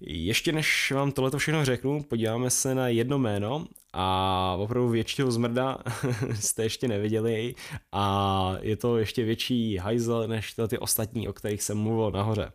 Ještě 0.00 0.52
než 0.52 0.92
vám 0.92 1.12
tohle 1.12 1.38
všechno 1.38 1.64
řeknu, 1.64 2.02
podíváme 2.02 2.50
se 2.50 2.74
na 2.74 2.88
jedno 2.88 3.18
jméno 3.18 3.66
a 3.92 4.56
opravdu 4.58 4.88
většího 4.88 5.30
zmrda 5.30 5.78
jste 6.40 6.62
ještě 6.62 6.88
neviděli 6.88 7.54
a 7.92 8.54
je 8.60 8.76
to 8.76 8.98
ještě 8.98 9.24
větší 9.24 9.76
hajzel 9.76 10.28
než 10.28 10.54
ty 10.68 10.78
ostatní, 10.78 11.28
o 11.28 11.32
kterých 11.32 11.62
jsem 11.62 11.78
mluvil 11.78 12.10
nahoře. 12.10 12.52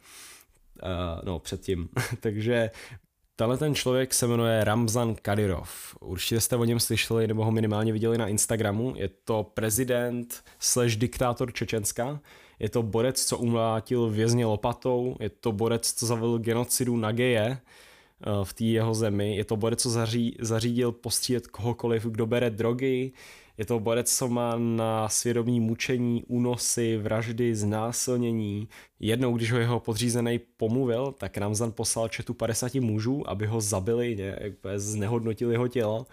Uh, 0.83 1.25
no, 1.25 1.39
předtím. 1.39 1.89
Takže 2.19 2.69
Tenhle 3.35 3.57
ten 3.57 3.75
člověk 3.75 4.13
se 4.13 4.27
jmenuje 4.27 4.63
Ramzan 4.63 5.15
Kadyrov. 5.15 5.95
Určitě 5.99 6.41
jste 6.41 6.55
o 6.55 6.65
něm 6.65 6.79
slyšeli 6.79 7.27
nebo 7.27 7.45
ho 7.45 7.51
minimálně 7.51 7.93
viděli 7.93 8.17
na 8.17 8.27
Instagramu. 8.27 8.93
Je 8.97 9.09
to 9.23 9.51
prezident 9.53 10.43
slash 10.59 10.95
diktátor 10.95 11.53
Čečenska. 11.53 12.19
Je 12.59 12.69
to 12.69 12.83
borec, 12.83 13.25
co 13.25 13.37
umlátil 13.37 14.09
vězně 14.09 14.45
lopatou. 14.45 15.15
Je 15.19 15.29
to 15.29 15.51
borec, 15.51 15.93
co 15.93 16.05
zavedl 16.05 16.37
genocidu 16.37 16.97
na 16.97 17.11
geje 17.11 17.45
eh, 17.47 18.29
v 18.43 18.53
té 18.53 18.63
jeho 18.63 18.93
zemi. 18.93 19.35
Je 19.35 19.45
to 19.45 19.57
borec, 19.57 19.81
co 19.81 19.89
zaří, 19.89 20.37
zařídil 20.39 20.91
postřílet 20.91 21.47
kohokoliv, 21.47 22.05
kdo 22.05 22.25
bere 22.25 22.49
drogy. 22.49 23.11
Je 23.57 23.65
to 23.65 23.79
borec, 23.79 24.17
co 24.17 24.27
má 24.27 24.55
na 24.57 25.09
svědomí 25.09 25.59
mučení, 25.59 26.23
únosy, 26.27 26.97
vraždy, 26.97 27.55
znásilnění. 27.55 28.67
Jednou, 28.99 29.37
když 29.37 29.51
ho 29.51 29.57
jeho 29.57 29.79
podřízený 29.79 30.39
pomluvil, 30.57 31.11
tak 31.17 31.37
Ramzan 31.37 31.71
poslal 31.71 32.07
četu 32.07 32.33
50 32.33 32.73
mužů, 32.75 33.29
aby 33.29 33.45
ho 33.45 33.61
zabili, 33.61 34.17
znehodnotili 34.75 35.53
jeho 35.53 35.67
tělo. 35.67 36.05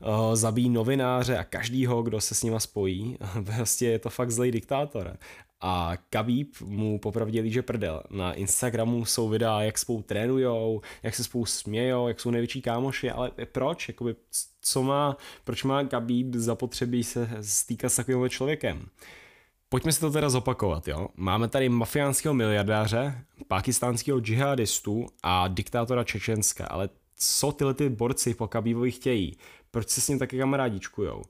Uh, 0.00 0.34
zabíjí 0.34 0.68
novináře 0.68 1.38
a 1.38 1.44
každýho, 1.44 2.02
kdo 2.02 2.20
se 2.20 2.34
s 2.34 2.42
nima 2.42 2.60
spojí. 2.60 3.18
Vlastně 3.34 3.88
je 3.94 3.98
to 3.98 4.10
fakt 4.10 4.30
zlej 4.30 4.50
diktátor. 4.50 5.16
A 5.66 5.92
Khabib 6.10 6.60
mu 6.60 6.98
popravdě 6.98 7.40
líže 7.40 7.62
prdel. 7.62 8.02
Na 8.10 8.32
Instagramu 8.32 9.04
jsou 9.04 9.28
videa, 9.28 9.60
jak 9.60 9.78
spolu 9.78 10.02
trénujou, 10.02 10.80
jak 11.02 11.14
se 11.14 11.24
spolu 11.24 11.46
smějou, 11.46 12.08
jak 12.08 12.20
jsou 12.20 12.30
největší 12.30 12.62
kámoši, 12.62 13.10
ale 13.10 13.30
proč? 13.52 13.88
Jakoby, 13.88 14.16
co 14.60 14.82
má, 14.82 15.16
proč 15.44 15.64
má 15.64 15.84
Khabib 15.84 16.34
zapotřebí 16.34 17.04
se 17.04 17.30
stýkat 17.40 17.92
s 17.92 17.96
takovým 17.96 18.28
člověkem? 18.28 18.86
Pojďme 19.68 19.92
si 19.92 20.00
to 20.00 20.10
teda 20.10 20.30
zopakovat, 20.30 20.88
jo. 20.88 21.08
Máme 21.16 21.48
tady 21.48 21.68
mafiánského 21.68 22.34
miliardáře, 22.34 23.24
pakistánského 23.48 24.20
džihadistu 24.20 25.06
a 25.22 25.48
diktátora 25.48 26.04
Čečenska, 26.04 26.66
ale 26.66 26.88
co 27.16 27.52
tyhle 27.52 27.74
ty 27.74 27.88
borci 27.88 28.34
po 28.34 28.48
Khabíbovi 28.48 28.90
chtějí? 28.90 29.36
Proč 29.70 29.88
se 29.88 30.00
s 30.00 30.08
ním 30.08 30.18
taky 30.18 30.38
kamarádičkujou? 30.38 31.22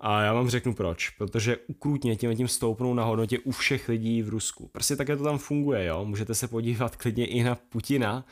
A 0.00 0.22
já 0.22 0.32
vám 0.32 0.50
řeknu 0.50 0.74
proč. 0.74 1.10
Protože 1.10 1.56
ukrutně 1.56 2.16
tím 2.16 2.36
tím 2.36 2.48
stoupnou 2.48 2.94
na 2.94 3.04
hodnotě 3.04 3.38
u 3.38 3.50
všech 3.50 3.88
lidí 3.88 4.22
v 4.22 4.28
Rusku. 4.28 4.68
Prostě 4.72 4.96
také 4.96 5.16
to 5.16 5.24
tam 5.24 5.38
funguje, 5.38 5.84
jo. 5.84 6.04
Můžete 6.04 6.34
se 6.34 6.48
podívat 6.48 6.96
klidně 6.96 7.26
i 7.26 7.42
na 7.42 7.54
Putina, 7.54 8.24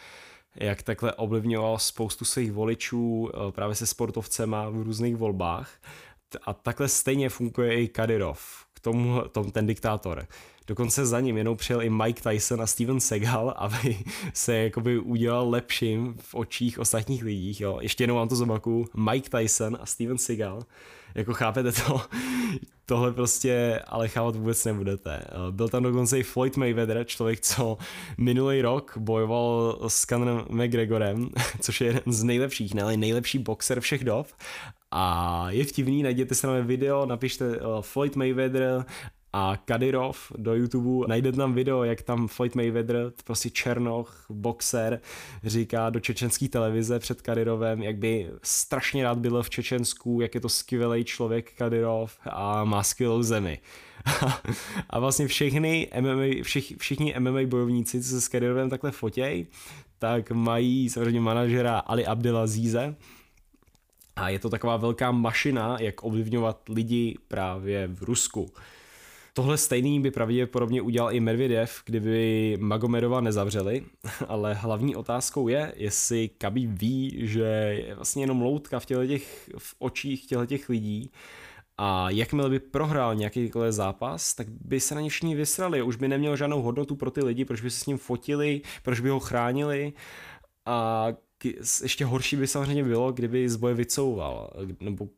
jak 0.57 0.83
takhle 0.83 1.13
ovlivňoval 1.13 1.79
spoustu 1.79 2.25
svých 2.25 2.53
voličů 2.53 3.31
eh, 3.35 3.53
právě 3.53 3.75
se 3.75 3.87
sportovcema 3.87 4.69
v 4.69 4.83
různých 4.83 5.17
volbách. 5.17 5.71
A 6.43 6.53
takhle 6.53 6.89
stejně 6.89 7.29
funguje 7.29 7.83
i 7.83 7.89
Kadyrov, 7.89 8.41
k 8.75 8.81
tomu 8.81 9.23
tom, 9.33 9.51
ten 9.51 9.67
diktátor. 9.67 10.27
Dokonce 10.67 11.07
za 11.07 11.21
ním 11.21 11.37
jenom 11.37 11.57
přijel 11.57 11.83
i 11.83 11.91
Mike 11.91 12.31
Tyson 12.31 12.63
a 12.63 12.67
Steven 12.67 13.01
Segal, 13.01 13.55
aby 13.57 13.99
se 14.35 14.57
jakoby 14.57 14.99
udělal 14.99 15.51
lepším 15.51 16.15
v 16.21 16.35
očích 16.35 16.79
ostatních 16.79 17.25
lidí. 17.25 17.57
Jo. 17.61 17.79
Ještě 17.81 18.03
jednou 18.03 18.17
vám 18.17 18.29
to 18.29 18.37
zobaku. 18.37 18.87
Mike 18.95 19.31
Tyson 19.31 19.79
a 19.81 19.87
Steven 19.87 20.19
Segal 20.19 20.63
jako 21.15 21.35
chápete 21.35 21.73
to? 21.73 22.01
Tohle 22.87 23.13
prostě 23.13 23.83
ale 23.87 24.09
chápat 24.09 24.37
vůbec 24.37 24.65
nebudete. 24.65 25.25
Byl 25.51 25.69
tam 25.69 25.83
dokonce 25.83 26.19
i 26.19 26.23
Floyd 26.23 26.57
Mayweather, 26.57 27.05
člověk, 27.05 27.41
co 27.41 27.79
minulý 28.19 28.63
rok 28.63 28.93
bojoval 28.99 29.79
s 29.89 30.07
Conor 30.07 30.47
McGregorem, 30.51 31.29
což 31.61 31.81
je 31.81 31.87
jeden 31.87 32.13
z 32.13 32.23
nejlepších, 32.23 32.75
ne 32.75 32.97
nejlepší 32.97 33.39
boxer 33.39 33.81
všech 33.81 34.05
dob. 34.05 34.27
A 34.91 35.47
je 35.51 35.65
vtipný, 35.65 36.03
najděte 36.03 36.35
se 36.35 36.47
na 36.47 36.61
video, 36.61 37.07
napište 37.07 37.61
uh, 37.61 37.81
Floyd 37.81 38.17
Mayweather 38.17 38.85
a 39.33 39.57
Kadyrov 39.65 40.33
do 40.37 40.55
YouTube, 40.55 41.09
najde 41.09 41.33
tam 41.33 41.55
video, 41.55 41.85
jak 41.85 42.03
tam 42.03 42.29
Floyd 42.29 42.55
Mayweather, 42.55 43.13
prostě 43.25 43.51
černoch, 43.51 44.27
boxer, 44.31 45.01
říká 45.45 45.91
do 45.91 46.01
čečenské 46.01 46.49
televize 46.49 46.99
před 46.99 47.23
Kadyrovem, 47.23 47.83
jak 47.83 47.97
by 47.97 48.31
strašně 48.43 49.05
rád 49.05 49.19
byl 49.19 49.43
v 49.43 49.51
Čečensku, 49.51 50.21
jak 50.21 50.35
je 50.35 50.41
to 50.41 50.49
skvělý 50.49 51.05
člověk 51.05 51.55
Kadyrov 51.55 52.19
a 52.31 52.65
má 52.65 52.83
skvělou 52.83 53.23
zemi. 53.23 53.59
a 54.91 55.01
vlastně 55.01 55.27
všechny 55.27 55.91
MMA, 56.01 56.43
všich, 56.43 56.73
všichni 56.79 57.15
MMA 57.19 57.41
bojovníci, 57.47 58.03
co 58.03 58.09
se 58.09 58.21
s 58.21 58.29
Kadyrovem 58.29 58.71
takhle 58.71 58.91
fotěj, 58.91 59.47
tak 59.99 60.31
mají 60.31 60.89
samozřejmě 60.89 61.21
manažera 61.21 61.79
Ali 61.79 62.07
Abdelazize, 62.07 62.95
a 64.19 64.29
je 64.29 64.39
to 64.39 64.51
taková 64.51 64.77
velká 64.77 65.11
mašina, 65.11 65.77
jak 65.81 66.05
ovlivňovat 66.05 66.69
lidi 66.69 67.19
právě 67.29 67.87
v 67.87 68.03
Rusku. 68.03 68.47
Tohle 69.33 69.59
stejný 69.59 70.01
by 70.01 70.11
pravděpodobně 70.11 70.83
udělal 70.83 71.13
i 71.13 71.21
Medvedev, 71.21 71.83
kdyby 71.85 72.57
Magomedova 72.61 73.21
nezavřeli, 73.21 73.85
ale 74.29 74.55
hlavní 74.55 74.97
otázkou 74.97 75.49
je, 75.49 75.73
jestli 75.77 76.29
Kabi 76.29 76.67
ví, 76.67 77.19
že 77.23 77.43
je 77.87 77.95
vlastně 77.95 78.23
jenom 78.23 78.43
loutka 78.43 78.81
v, 78.81 78.87
těch, 78.87 79.51
v 79.59 79.75
očích 79.79 80.27
těch 80.47 80.69
lidí 80.69 81.11
a 81.79 82.11
jakmile 82.11 82.51
by 82.51 82.59
prohrál 82.59 83.15
nějaký 83.15 83.51
zápas, 83.71 84.35
tak 84.35 84.47
by 84.49 84.81
se 84.81 84.95
na 84.95 85.01
ně 85.01 85.11
všichni 85.11 85.35
vysrali, 85.35 85.83
už 85.83 85.97
by 85.97 86.09
neměl 86.09 86.37
žádnou 86.37 86.63
hodnotu 86.63 86.97
pro 86.97 87.11
ty 87.11 87.25
lidi, 87.25 87.45
proč 87.45 87.61
by 87.61 87.71
se 87.71 87.81
s 87.81 87.87
ním 87.87 87.99
fotili, 87.99 88.61
proč 88.83 89.01
by 89.01 89.09
ho 89.09 89.21
chránili 89.21 89.93
a 90.67 91.07
ještě 91.83 92.05
horší 92.05 92.37
by 92.37 92.47
samozřejmě 92.47 92.85
bylo, 92.85 93.13
kdyby 93.13 93.49
z 93.49 93.57
boje 93.57 93.75
vycouval, 93.75 94.51
nebo 94.81 95.09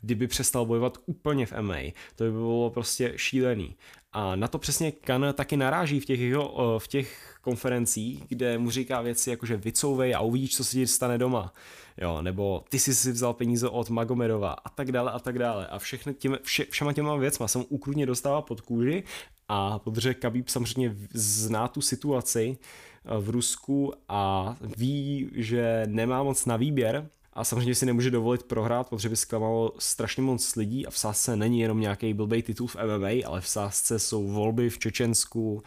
kdyby 0.00 0.26
přestal 0.26 0.66
bojovat 0.66 0.98
úplně 1.06 1.46
v 1.46 1.52
MA. 1.60 1.78
To 2.16 2.24
by 2.24 2.30
bylo 2.30 2.70
prostě 2.70 3.12
šílený. 3.16 3.74
A 4.12 4.36
na 4.36 4.48
to 4.48 4.58
přesně 4.58 4.92
Kan 4.92 5.26
taky 5.34 5.56
naráží 5.56 6.00
v 6.00 6.04
těch, 6.04 6.20
jeho, 6.20 6.78
v 6.78 6.88
těch 6.88 7.38
konferencích, 7.40 8.24
kde 8.28 8.58
mu 8.58 8.70
říká 8.70 9.02
věci 9.02 9.30
jako, 9.30 9.46
že 9.46 9.56
vycouvej 9.56 10.14
a 10.14 10.20
uvidíš, 10.20 10.56
co 10.56 10.64
se 10.64 10.72
ti 10.72 10.86
stane 10.86 11.18
doma. 11.18 11.52
Jo, 12.00 12.22
nebo 12.22 12.64
ty 12.68 12.78
jsi 12.78 12.94
si 12.94 13.12
vzal 13.12 13.34
peníze 13.34 13.68
od 13.68 13.90
Magomedova 13.90 14.52
a 14.52 14.68
tak 14.68 14.92
dále 14.92 15.12
a 15.12 15.18
tak 15.18 15.38
dále. 15.38 15.66
A 15.66 15.78
všechny 15.78 16.14
těm, 16.14 16.38
vše, 16.42 16.64
všema 16.70 16.92
těma 16.92 17.16
věcma 17.16 17.48
jsem 17.48 17.64
ukrutně 17.68 18.06
dostává 18.06 18.42
pod 18.42 18.60
kůži 18.60 19.04
a 19.48 19.78
protože 19.78 20.14
Khabib 20.14 20.48
samozřejmě 20.48 20.96
zná 21.12 21.68
tu 21.68 21.80
situaci 21.80 22.58
eh, 22.60 22.87
v 23.20 23.30
Rusku 23.30 23.92
a 24.08 24.56
ví, 24.76 25.30
že 25.34 25.82
nemá 25.86 26.22
moc 26.22 26.46
na 26.46 26.56
výběr, 26.56 27.08
a 27.38 27.44
samozřejmě 27.44 27.74
si 27.74 27.86
nemůže 27.86 28.10
dovolit 28.10 28.42
prohrát, 28.42 28.88
protože 28.88 29.08
by 29.08 29.16
zklamalo 29.16 29.72
strašně 29.78 30.22
moc 30.22 30.56
lidí 30.56 30.86
a 30.86 30.90
v 30.90 30.98
sásce 30.98 31.36
není 31.36 31.60
jenom 31.60 31.80
nějaký 31.80 32.14
blbý 32.14 32.42
titul 32.42 32.66
v 32.66 32.76
MMA, 32.76 33.26
ale 33.26 33.40
v 33.40 33.48
sásce 33.48 33.98
jsou 33.98 34.28
volby 34.28 34.70
v 34.70 34.78
Čečensku 34.78 35.62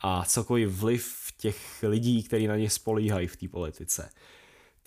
a 0.00 0.24
celkový 0.24 0.64
vliv 0.64 1.16
těch 1.36 1.56
lidí, 1.82 2.22
kteří 2.22 2.46
na 2.46 2.56
ně 2.56 2.70
spolíhají 2.70 3.26
v 3.26 3.36
té 3.36 3.48
politice. 3.48 4.10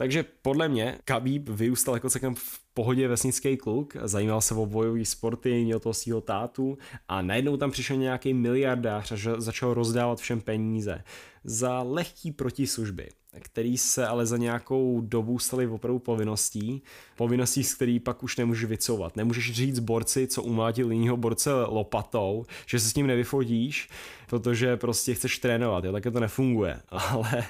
Takže 0.03 0.25
podle 0.41 0.69
mě 0.69 0.97
Khabib 1.05 1.49
vyrůstal 1.49 1.93
jako 1.93 2.09
celkem 2.09 2.35
v 2.35 2.59
pohodě 2.73 3.07
vesnický 3.07 3.57
kluk, 3.57 3.97
zajímal 4.03 4.41
se 4.41 4.53
o 4.55 4.65
bojové 4.65 5.05
sporty, 5.05 5.63
měl 5.63 5.79
toho 5.79 5.93
svého 5.93 6.21
tátu 6.21 6.77
a 7.07 7.21
najednou 7.21 7.57
tam 7.57 7.71
přišel 7.71 7.97
nějaký 7.97 8.33
miliardář 8.33 9.11
a 9.11 9.15
začal 9.37 9.73
rozdávat 9.73 10.19
všem 10.19 10.41
peníze 10.41 11.03
za 11.43 11.81
lehký 11.81 12.31
protislužby 12.31 13.09
který 13.39 13.77
se 13.77 14.07
ale 14.07 14.25
za 14.25 14.37
nějakou 14.37 15.01
dobu 15.01 15.39
staly 15.39 15.67
opravdu 15.67 15.99
povinností. 15.99 16.83
Povinností, 17.15 17.63
z 17.63 17.75
který 17.75 17.99
pak 17.99 18.23
už 18.23 18.37
nemůžeš 18.37 18.65
vycouvat. 18.65 19.15
Nemůžeš 19.15 19.51
říct 19.51 19.79
borci, 19.79 20.27
co 20.27 20.43
umlátil 20.43 20.91
jiného 20.91 21.17
borce 21.17 21.53
lopatou, 21.53 22.45
že 22.65 22.79
se 22.79 22.89
s 22.89 22.95
ním 22.95 23.07
nevyfotíš, 23.07 23.89
protože 24.27 24.77
prostě 24.77 25.13
chceš 25.13 25.39
trénovat, 25.39 25.83
jo, 25.83 25.91
také 25.91 26.11
to 26.11 26.19
nefunguje. 26.19 26.79
Ale 26.89 27.43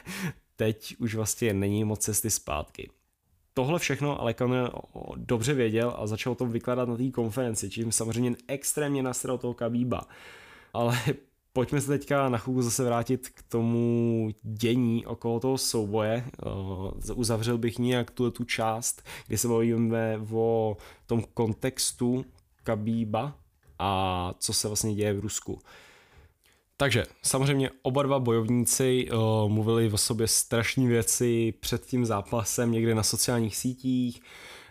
teď 0.55 0.95
už 0.99 1.15
vlastně 1.15 1.53
není 1.53 1.83
moc 1.83 1.99
cesty 1.99 2.29
zpátky. 2.29 2.89
Tohle 3.53 3.79
všechno 3.79 4.21
ale 4.21 4.33
Conor 4.33 4.71
dobře 5.15 5.53
věděl 5.53 5.95
a 5.97 6.07
začal 6.07 6.35
to 6.35 6.45
vykládat 6.45 6.89
na 6.89 6.97
té 6.97 7.11
konferenci, 7.11 7.69
čím 7.69 7.91
samozřejmě 7.91 8.35
extrémně 8.47 9.03
nasral 9.03 9.37
toho 9.37 9.53
Kabíba. 9.53 10.01
Ale 10.73 10.97
pojďme 11.53 11.81
se 11.81 11.87
teďka 11.87 12.29
na 12.29 12.37
chvíli 12.37 12.63
zase 12.63 12.83
vrátit 12.83 13.29
k 13.29 13.43
tomu 13.43 14.29
dění 14.41 15.05
okolo 15.05 15.39
toho 15.39 15.57
souboje. 15.57 16.25
Uzavřel 17.13 17.57
bych 17.57 17.79
nějak 17.79 18.11
tu, 18.11 18.31
tu 18.31 18.43
část, 18.43 19.03
kdy 19.27 19.37
se 19.37 19.47
bavíme 19.47 20.19
o 20.31 20.77
tom 21.05 21.23
kontextu 21.33 22.25
Kabíba 22.63 23.35
a 23.79 24.33
co 24.39 24.53
se 24.53 24.67
vlastně 24.67 24.95
děje 24.95 25.13
v 25.13 25.19
Rusku. 25.19 25.59
Takže 26.83 27.05
samozřejmě 27.21 27.69
oba 27.81 28.03
dva 28.03 28.19
bojovníci 28.19 29.07
uh, 29.11 29.51
mluvili 29.51 29.91
o 29.91 29.97
sobě 29.97 30.27
strašné 30.27 30.87
věci 30.87 31.53
před 31.59 31.85
tím 31.85 32.05
zápasem 32.05 32.71
někde 32.71 32.95
na 32.95 33.03
sociálních 33.03 33.55
sítích, 33.55 34.21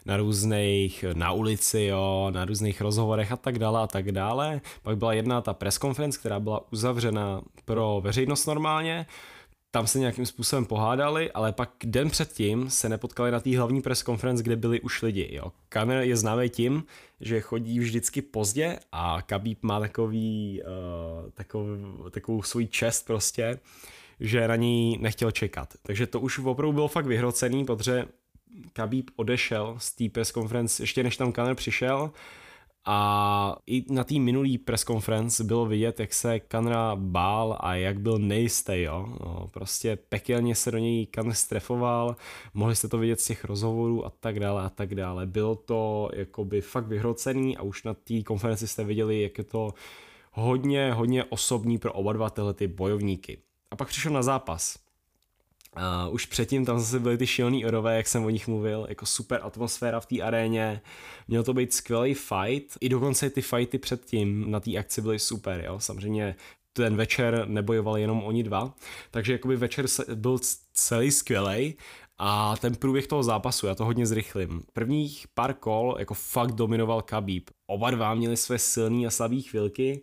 na 0.06 0.16
různých, 0.16 1.04
na 1.14 1.32
ulici, 1.32 1.82
jo, 1.82 2.30
na 2.34 2.44
různých 2.44 2.80
rozhovorech 2.80 3.32
a 3.32 3.36
tak 3.36 3.58
dále 3.58 3.80
a 3.80 3.86
tak 3.86 4.12
dále. 4.12 4.60
Pak 4.82 4.96
byla 4.98 5.12
jedna 5.12 5.40
ta 5.40 5.54
press 5.54 5.78
conference, 5.78 6.18
která 6.18 6.40
byla 6.40 6.72
uzavřena 6.72 7.40
pro 7.64 8.00
veřejnost 8.04 8.46
normálně, 8.46 9.06
tam 9.74 9.86
se 9.86 9.98
nějakým 9.98 10.26
způsobem 10.26 10.64
pohádali, 10.64 11.32
ale 11.32 11.52
pak 11.52 11.70
den 11.84 12.10
předtím 12.10 12.70
se 12.70 12.88
nepotkali 12.88 13.30
na 13.30 13.40
té 13.40 13.58
hlavní 13.58 13.82
press 13.82 14.02
conference, 14.02 14.42
kde 14.42 14.56
byli 14.56 14.80
už 14.80 15.02
lidi. 15.02 15.28
Jo. 15.32 15.52
Kamer 15.68 16.02
je 16.02 16.16
známý 16.16 16.48
tím, 16.48 16.84
že 17.20 17.40
chodí 17.40 17.78
vždycky 17.78 18.22
pozdě 18.22 18.78
a 18.92 19.22
Kabíb 19.26 19.62
má 19.62 19.80
takový, 19.80 20.62
uh, 20.62 21.30
takovou, 21.30 21.66
takovou 22.10 22.42
svůj 22.42 22.66
čest 22.66 23.06
prostě, 23.06 23.58
že 24.20 24.48
na 24.48 24.56
ní 24.56 24.98
nechtěl 25.00 25.30
čekat. 25.30 25.74
Takže 25.82 26.06
to 26.06 26.20
už 26.20 26.38
opravdu 26.38 26.72
bylo 26.72 26.88
fakt 26.88 27.06
vyhrocený, 27.06 27.64
protože 27.64 28.06
Kabíb 28.72 29.10
odešel 29.16 29.76
z 29.78 29.92
té 29.92 30.08
press 30.08 30.32
conference 30.32 30.82
ještě 30.82 31.02
než 31.02 31.16
tam 31.16 31.32
Kaner 31.32 31.54
přišel 31.54 32.10
a 32.84 33.56
i 33.66 33.84
na 33.88 34.04
té 34.04 34.18
minulý 34.18 34.58
press 34.58 34.84
conference 34.84 35.44
bylo 35.44 35.66
vidět, 35.66 36.00
jak 36.00 36.14
se 36.14 36.40
Kanra 36.40 36.96
bál 36.96 37.56
a 37.60 37.74
jak 37.74 38.00
byl 38.00 38.18
nejistý, 38.18 38.82
jo. 38.82 39.06
No, 39.20 39.48
prostě 39.52 39.96
pekelně 40.08 40.54
se 40.54 40.70
do 40.70 40.78
něj 40.78 41.06
Kanr 41.06 41.34
strefoval, 41.34 42.16
mohli 42.54 42.76
jste 42.76 42.88
to 42.88 42.98
vidět 42.98 43.20
z 43.20 43.26
těch 43.26 43.44
rozhovorů 43.44 44.06
a 44.06 44.10
tak 44.10 44.40
dále 44.40 44.62
a 44.62 44.68
tak 44.68 44.94
dále. 44.94 45.26
Bylo 45.26 45.54
to 45.54 46.10
jakoby 46.14 46.60
fakt 46.60 46.86
vyhrocený 46.86 47.56
a 47.56 47.62
už 47.62 47.84
na 47.84 47.94
té 47.94 48.22
konferenci 48.22 48.68
jste 48.68 48.84
viděli, 48.84 49.22
jak 49.22 49.38
je 49.38 49.44
to 49.44 49.74
hodně, 50.32 50.92
hodně 50.92 51.24
osobní 51.24 51.78
pro 51.78 51.92
oba 51.92 52.12
dva 52.12 52.30
tyhle 52.30 52.54
ty 52.54 52.66
bojovníky. 52.66 53.38
A 53.70 53.76
pak 53.76 53.88
přišel 53.88 54.12
na 54.12 54.22
zápas. 54.22 54.81
Uh, 55.76 56.14
už 56.14 56.26
předtím 56.26 56.64
tam 56.64 56.80
zase 56.80 57.00
byly 57.00 57.18
ty 57.18 57.26
šilný 57.26 57.66
orové, 57.66 57.96
jak 57.96 58.08
jsem 58.08 58.24
o 58.24 58.30
nich 58.30 58.48
mluvil, 58.48 58.86
jako 58.88 59.06
super 59.06 59.40
atmosféra 59.42 60.00
v 60.00 60.06
té 60.06 60.20
aréně, 60.20 60.80
měl 61.28 61.42
to 61.42 61.54
být 61.54 61.74
skvělý 61.74 62.14
fight, 62.14 62.78
i 62.80 62.88
dokonce 62.88 63.30
ty 63.30 63.42
fighty 63.42 63.78
předtím 63.78 64.50
na 64.50 64.60
té 64.60 64.76
akci 64.76 65.00
byly 65.02 65.18
super, 65.18 65.64
jo, 65.66 65.80
samozřejmě 65.80 66.36
ten 66.72 66.96
večer 66.96 67.44
nebojovali 67.48 68.00
jenom 68.00 68.22
oni 68.22 68.42
dva, 68.42 68.74
takže 69.10 69.32
jakoby 69.32 69.56
večer 69.56 69.86
byl 70.14 70.38
celý 70.72 71.10
skvělý 71.10 71.74
a 72.18 72.56
ten 72.56 72.74
průběh 72.74 73.06
toho 73.06 73.22
zápasu, 73.22 73.66
já 73.66 73.74
to 73.74 73.84
hodně 73.84 74.06
zrychlím. 74.06 74.62
Prvních 74.72 75.26
pár 75.34 75.54
kol 75.54 75.96
jako 75.98 76.14
fakt 76.14 76.52
dominoval 76.52 77.02
Khabib. 77.02 77.50
Oba 77.66 77.90
dva 77.90 78.14
měli 78.14 78.36
své 78.36 78.58
silné 78.58 79.06
a 79.06 79.10
slabé 79.10 79.40
chvilky, 79.40 80.02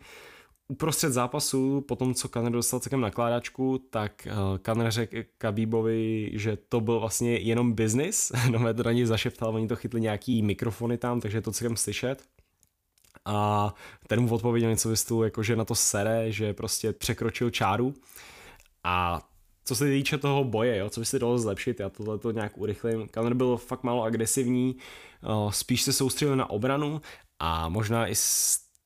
uprostřed 0.69 1.13
zápasu, 1.13 1.81
po 1.81 1.95
tom, 1.95 2.13
co 2.13 2.29
Kanner 2.29 2.51
dostal 2.51 2.79
celkem 2.79 3.01
nakládačku, 3.01 3.77
tak 3.89 4.27
uh, 4.27 4.57
Kanner 4.57 4.91
řekl 4.91 5.17
Kabíbovi, 5.37 6.31
že 6.33 6.57
to 6.69 6.81
byl 6.81 6.99
vlastně 6.99 7.37
jenom 7.37 7.73
business, 7.73 8.31
no 8.51 8.73
to 8.73 8.83
na 8.83 8.91
něj 8.91 9.05
zašeptal, 9.05 9.55
oni 9.55 9.67
to 9.67 9.75
chytli 9.75 10.01
nějaký 10.01 10.41
mikrofony 10.41 10.97
tam, 10.97 11.21
takže 11.21 11.41
to 11.41 11.51
celkem 11.51 11.77
slyšet. 11.77 12.23
A 13.25 13.73
ten 14.07 14.21
mu 14.21 14.35
odpověděl 14.35 14.69
něco 14.69 14.89
ve 14.89 15.25
jako 15.25 15.43
že 15.43 15.55
na 15.55 15.65
to 15.65 15.75
sere, 15.75 16.31
že 16.31 16.53
prostě 16.53 16.93
překročil 16.93 17.49
čáru. 17.49 17.93
A 18.83 19.21
co 19.65 19.75
se 19.75 19.85
týče 19.85 20.17
toho 20.17 20.43
boje, 20.43 20.77
jo, 20.77 20.89
co 20.89 20.99
by 20.99 21.05
se 21.05 21.19
dalo 21.19 21.39
zlepšit, 21.39 21.79
já 21.79 21.89
tohle 21.89 22.17
to 22.17 22.31
nějak 22.31 22.57
urychlím. 22.57 23.07
Kanner 23.07 23.33
byl 23.33 23.57
fakt 23.57 23.83
málo 23.83 24.03
agresivní, 24.03 24.75
uh, 25.27 25.51
spíš 25.51 25.81
se 25.81 25.93
soustředil 25.93 26.35
na 26.35 26.49
obranu 26.49 27.01
a 27.39 27.69
možná 27.69 28.07
i 28.07 28.15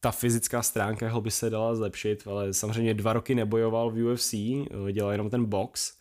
ta 0.03 0.11
fyzická 0.11 0.61
stránka 0.61 1.05
jeho 1.05 1.21
by 1.21 1.31
se 1.31 1.49
dala 1.49 1.75
zlepšit, 1.75 2.27
ale 2.27 2.53
samozřejmě 2.53 2.93
dva 2.93 3.13
roky 3.13 3.35
nebojoval 3.35 3.89
v 3.89 4.03
UFC, 4.03 4.35
dělal 4.91 5.11
jenom 5.11 5.29
ten 5.29 5.45
box, 5.45 5.97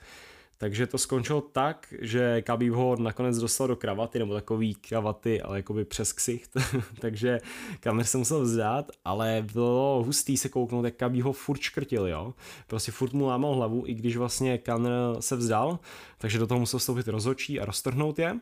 takže 0.59 0.87
to 0.87 0.99
skončilo 0.99 1.41
tak, 1.41 1.95
že 2.01 2.43
Khabib 2.43 2.73
ho 2.73 2.97
nakonec 2.97 3.39
dostal 3.39 3.69
do 3.69 3.77
kravaty, 3.77 4.19
nebo 4.19 4.35
takový 4.35 4.75
kravaty, 4.75 5.43
ale 5.43 5.57
jakoby 5.57 5.85
přes 5.85 6.13
ksicht, 6.13 6.51
takže 7.01 7.41
kamer 7.81 8.07
se 8.07 8.19
musel 8.19 8.43
vzdát, 8.43 8.91
ale 9.05 9.45
bylo 9.53 10.03
hustý 10.07 10.37
se 10.37 10.49
kouknout, 10.49 10.85
jak 10.85 10.97
Khabib 10.97 11.25
ho 11.25 11.33
furt 11.33 11.61
škrtil, 11.61 12.07
jo. 12.07 12.35
Prostě 12.67 12.93
furt 12.93 13.13
mu 13.13 13.27
lámal 13.27 13.55
hlavu, 13.55 13.83
i 13.87 13.95
když 13.95 14.17
vlastně 14.17 14.59
Kanr 14.59 14.91
se 15.21 15.37
vzdal, 15.37 15.79
takže 16.19 16.39
do 16.39 16.47
toho 16.47 16.61
musel 16.61 16.79
vstoupit 16.79 17.09
rozhodčí 17.09 17.61
a 17.61 17.65
roztrhnout 17.65 18.19
je. 18.19 18.41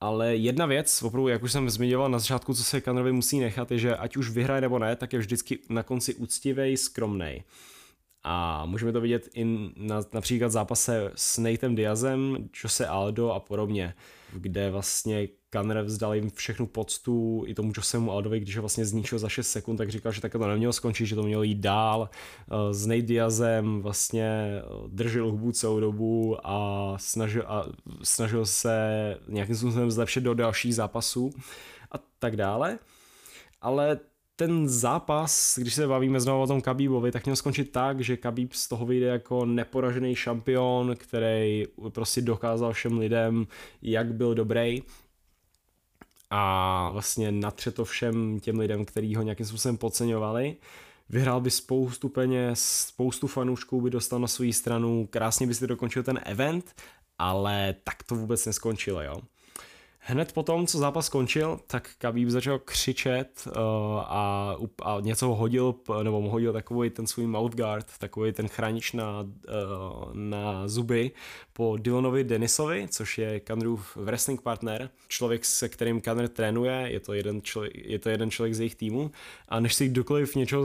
Ale 0.00 0.36
jedna 0.36 0.66
věc, 0.66 1.02
opravdu, 1.02 1.28
jak 1.28 1.42
už 1.42 1.52
jsem 1.52 1.70
zmiňoval 1.70 2.10
na 2.10 2.18
začátku, 2.18 2.54
co 2.54 2.64
se 2.64 2.80
Conorovi 2.80 3.12
musí 3.12 3.40
nechat, 3.40 3.70
je, 3.70 3.78
že 3.78 3.96
ať 3.96 4.16
už 4.16 4.30
vyhraje 4.30 4.60
nebo 4.60 4.78
ne, 4.78 4.96
tak 4.96 5.12
je 5.12 5.18
vždycky 5.18 5.58
na 5.68 5.82
konci 5.82 6.14
úctivej, 6.14 6.76
skromnej. 6.76 7.42
A 8.22 8.66
můžeme 8.66 8.92
to 8.92 9.00
vidět 9.00 9.28
i 9.34 9.70
na 9.76 10.00
například 10.12 10.52
zápase 10.52 11.10
s 11.14 11.38
Nathem 11.38 11.74
Diazem, 11.74 12.48
Jose 12.64 12.86
Aldo 12.86 13.30
a 13.30 13.40
podobně, 13.40 13.94
kde 14.32 14.70
vlastně 14.70 15.28
Kanner 15.50 15.82
vzdal 15.82 16.14
jim 16.14 16.30
všechnu 16.30 16.66
poctu 16.66 17.44
i 17.46 17.54
tomu 17.54 17.72
Josemu 17.76 18.12
Aldovi, 18.12 18.40
když 18.40 18.56
ho 18.56 18.62
vlastně 18.62 18.86
zničil 18.86 19.18
za 19.18 19.28
6 19.28 19.50
sekund, 19.50 19.76
tak 19.76 19.90
říkal, 19.90 20.12
že 20.12 20.20
tak 20.20 20.32
to 20.32 20.48
nemělo 20.48 20.72
skončit, 20.72 21.06
že 21.06 21.14
to 21.14 21.22
mělo 21.22 21.42
jít 21.42 21.58
dál. 21.58 22.08
Eh, 22.12 22.74
s 22.74 22.86
Nate 22.86 23.02
Diazem 23.02 23.82
vlastně 23.82 24.24
eh, 24.24 24.62
držel 24.88 25.30
hubu 25.30 25.52
celou 25.52 25.80
dobu 25.80 26.36
a 26.44 26.94
snažil, 26.96 27.44
a 27.46 27.66
snažil 28.02 28.46
se 28.46 29.16
nějakým 29.28 29.56
způsobem 29.56 29.90
zlepšit 29.90 30.20
do 30.20 30.34
dalších 30.34 30.74
zápasů 30.74 31.30
a 31.92 31.98
tak 32.18 32.36
dále. 32.36 32.78
Ale 33.60 33.98
ten 34.36 34.68
zápas, 34.68 35.58
když 35.58 35.74
se 35.74 35.86
bavíme 35.86 36.20
znovu 36.20 36.42
o 36.42 36.46
tom 36.46 36.60
Khabíbovi, 36.60 37.12
tak 37.12 37.24
měl 37.24 37.36
skončit 37.36 37.64
tak, 37.64 38.00
že 38.00 38.16
Khabib 38.16 38.52
z 38.52 38.68
toho 38.68 38.86
vyjde 38.86 39.06
jako 39.06 39.44
neporažený 39.44 40.14
šampion, 40.14 40.96
který 40.96 41.64
prostě 41.88 42.22
dokázal 42.22 42.72
všem 42.72 42.98
lidem, 42.98 43.46
jak 43.82 44.14
byl 44.14 44.34
dobrý 44.34 44.82
a 46.30 46.90
vlastně 46.92 47.32
natře 47.32 47.70
to 47.70 47.84
všem 47.84 48.40
těm 48.40 48.58
lidem, 48.58 48.84
kteří 48.84 49.14
ho 49.14 49.22
nějakým 49.22 49.46
způsobem 49.46 49.76
podceňovali. 49.76 50.56
Vyhrál 51.08 51.40
by 51.40 51.50
spoustu 51.50 52.08
peněz, 52.08 52.64
spoustu 52.86 53.26
fanoušků 53.26 53.80
by 53.80 53.90
dostal 53.90 54.18
na 54.18 54.28
svou 54.28 54.52
stranu, 54.52 55.06
krásně 55.10 55.46
by 55.46 55.54
si 55.54 55.66
dokončil 55.66 56.02
ten 56.02 56.20
event, 56.24 56.74
ale 57.18 57.74
tak 57.84 58.02
to 58.02 58.14
vůbec 58.14 58.46
neskončilo, 58.46 59.02
jo. 59.02 59.20
Hned 60.02 60.32
potom, 60.32 60.66
co 60.66 60.78
zápas 60.78 61.06
skončil, 61.06 61.60
tak 61.66 61.90
Khabib 61.98 62.28
začal 62.28 62.58
křičet 62.58 63.42
uh, 63.46 63.52
a, 63.98 64.56
a 64.82 65.00
něco 65.00 65.26
ho 65.26 65.34
hodil, 65.34 65.74
nebo 66.02 66.20
mu 66.20 66.30
hodil 66.30 66.52
takový 66.52 66.90
ten 66.90 67.06
svůj 67.06 67.26
mouth 67.26 67.54
guard, 67.54 67.86
takový 67.98 68.32
ten 68.32 68.48
chránič 68.48 68.92
na, 68.92 69.20
uh, 69.20 70.14
na 70.14 70.68
zuby 70.68 71.10
po 71.52 71.76
Dylanovi 71.76 72.24
Denisovi, 72.24 72.88
což 72.90 73.18
je 73.18 73.40
Kanrův 73.40 73.96
wrestling 73.96 74.42
partner, 74.42 74.90
člověk, 75.08 75.44
se 75.44 75.68
kterým 75.68 76.00
Kanr 76.00 76.28
trénuje, 76.28 76.84
je 76.90 77.00
to, 77.00 77.12
jeden 77.12 77.42
člověk, 77.42 77.72
je 77.74 77.98
to 77.98 78.08
jeden 78.08 78.30
člověk 78.30 78.54
z 78.54 78.60
jejich 78.60 78.74
týmu 78.74 79.10
a 79.48 79.60
než 79.60 79.74
si 79.74 79.88
kdokoliv 79.88 80.36
něčeho 80.36 80.64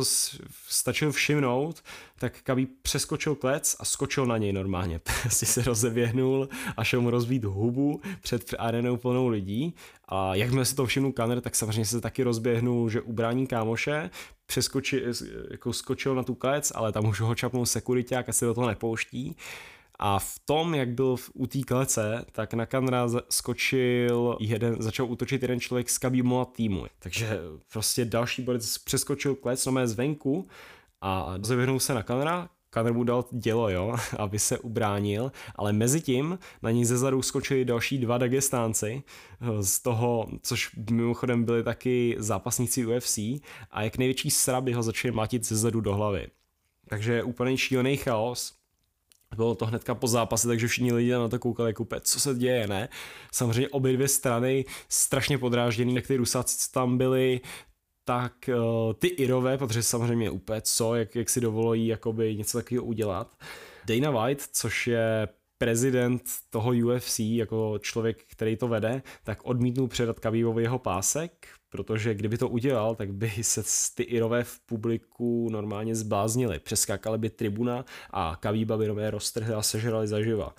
stačil 0.67 1.11
všimnout, 1.11 1.83
tak 2.19 2.41
Khabib 2.41 2.69
přeskočil 2.81 3.35
klec 3.35 3.75
a 3.79 3.85
skočil 3.85 4.25
na 4.25 4.37
něj 4.37 4.53
normálně. 4.53 4.99
Prostě 5.21 5.45
se 5.45 5.63
rozeběhnul 5.63 6.49
a 6.77 6.83
šel 6.83 7.01
mu 7.01 7.09
rozbít 7.09 7.43
hubu 7.43 8.01
před 8.21 8.53
arenou 8.59 8.97
plnou 8.97 9.24
lidí 9.27 9.75
a 10.07 10.35
jakmile 10.35 10.65
si 10.65 10.75
to 10.75 10.85
všimnul 10.85 11.11
Kanner, 11.11 11.41
tak 11.41 11.55
samozřejmě 11.55 11.85
se 11.85 12.01
taky 12.01 12.23
rozběhnul, 12.23 12.89
že 12.89 13.01
ubrání 13.01 13.47
kámoše, 13.47 14.09
přeskočil, 14.45 15.13
jako 15.51 15.73
skočil 15.73 16.15
na 16.15 16.23
tu 16.23 16.35
klec, 16.35 16.71
ale 16.75 16.91
tam 16.91 17.05
už 17.05 17.21
ho 17.21 17.35
čapnul 17.35 17.65
sekuriták 17.65 18.29
a 18.29 18.33
se 18.33 18.45
do 18.45 18.53
toho 18.53 18.67
nepouští. 18.67 19.35
A 19.99 20.19
v 20.19 20.39
tom, 20.45 20.75
jak 20.75 20.89
byl 20.89 21.15
v, 21.15 21.31
u 21.33 21.47
té 21.47 21.61
klece, 21.61 22.25
tak 22.31 22.53
na 22.53 22.65
Kanra 22.65 23.07
skočil 23.29 24.37
jeden, 24.39 24.75
začal 24.81 25.05
útočit 25.05 25.41
jeden 25.41 25.59
člověk 25.59 25.89
z 25.89 25.97
Kabimova 25.97 26.45
týmu. 26.45 26.85
Takže 26.99 27.39
prostě 27.71 28.05
další 28.05 28.41
borec 28.41 28.77
přeskočil 28.77 29.35
klec, 29.35 29.65
no 29.65 29.87
zvenku 29.87 30.47
a 31.01 31.35
zavěhnul 31.41 31.79
se 31.79 31.93
na 31.93 32.03
Kanra, 32.03 32.49
Kanr 32.75 32.93
mu 32.93 33.03
dal 33.03 33.25
dělo, 33.31 33.69
jo, 33.69 33.95
aby 34.17 34.39
se 34.39 34.59
ubránil, 34.59 35.31
ale 35.55 35.73
mezi 35.73 36.01
tím 36.01 36.39
na 36.61 36.71
ní 36.71 36.85
ze 36.85 36.97
zadu 36.97 37.21
skočili 37.21 37.65
další 37.65 37.97
dva 37.97 38.17
Dagestánci, 38.17 39.03
z 39.61 39.79
toho, 39.79 40.27
což 40.41 40.75
mimochodem 40.91 41.43
byli 41.43 41.63
taky 41.63 42.15
zápasníci 42.19 42.85
UFC 42.85 43.17
a 43.71 43.81
jak 43.81 43.97
největší 43.97 44.31
sraby 44.31 44.73
ho 44.73 44.83
začali 44.83 45.11
mlátit 45.11 45.45
ze 45.45 45.55
zadu 45.55 45.81
do 45.81 45.95
hlavy. 45.95 46.27
Takže 46.87 47.23
úplně 47.23 47.57
šílený 47.57 47.97
chaos, 47.97 48.53
bylo 49.35 49.55
to 49.55 49.65
hnedka 49.65 49.95
po 49.95 50.07
zápase, 50.07 50.47
takže 50.47 50.67
všichni 50.67 50.93
lidé 50.93 51.17
na 51.17 51.27
to 51.27 51.39
koukali 51.39 51.69
jako 51.69 51.87
co 52.01 52.19
se 52.19 52.35
děje, 52.35 52.67
ne? 52.67 52.89
Samozřejmě 53.31 53.69
obě 53.69 53.93
dvě 53.93 54.07
strany 54.07 54.65
strašně 54.89 55.37
podrážděný, 55.37 55.95
jak 55.95 56.07
ty 56.07 56.17
rusáci 56.17 56.71
tam 56.71 56.97
byli, 56.97 57.41
tak 58.05 58.49
uh, 58.49 58.93
ty 58.93 59.07
Irové, 59.07 59.57
protože 59.57 59.83
samozřejmě 59.83 60.29
úplně 60.29 60.61
co, 60.61 60.95
jak, 60.95 61.15
jak 61.15 61.29
si 61.29 61.41
dovolují 61.41 61.87
jakoby 61.87 62.35
něco 62.35 62.57
takového 62.57 62.85
udělat. 62.85 63.37
Dana 63.85 64.11
White, 64.11 64.41
což 64.51 64.87
je 64.87 65.27
prezident 65.57 66.23
toho 66.49 66.71
UFC, 66.85 67.19
jako 67.19 67.79
člověk, 67.81 68.23
který 68.27 68.55
to 68.55 68.67
vede, 68.67 69.01
tak 69.23 69.39
odmítnul 69.43 69.87
předat 69.87 70.19
Khabíbovi 70.19 70.63
jeho 70.63 70.79
pásek, 70.79 71.47
protože 71.69 72.13
kdyby 72.13 72.37
to 72.37 72.49
udělal, 72.49 72.95
tak 72.95 73.13
by 73.13 73.31
se 73.41 73.63
ty 73.95 74.03
Irové 74.03 74.43
v 74.43 74.59
publiku 74.59 75.49
normálně 75.51 75.95
zbláznili. 75.95 76.59
Přeskákali 76.59 77.17
by 77.17 77.29
tribuna 77.29 77.85
a 78.11 78.35
Khabíba 78.35 78.77
by 78.77 78.87
nové 78.87 79.11
roztrhli 79.11 79.53
a 79.53 79.61
sežrali 79.61 80.07
zaživa. 80.07 80.55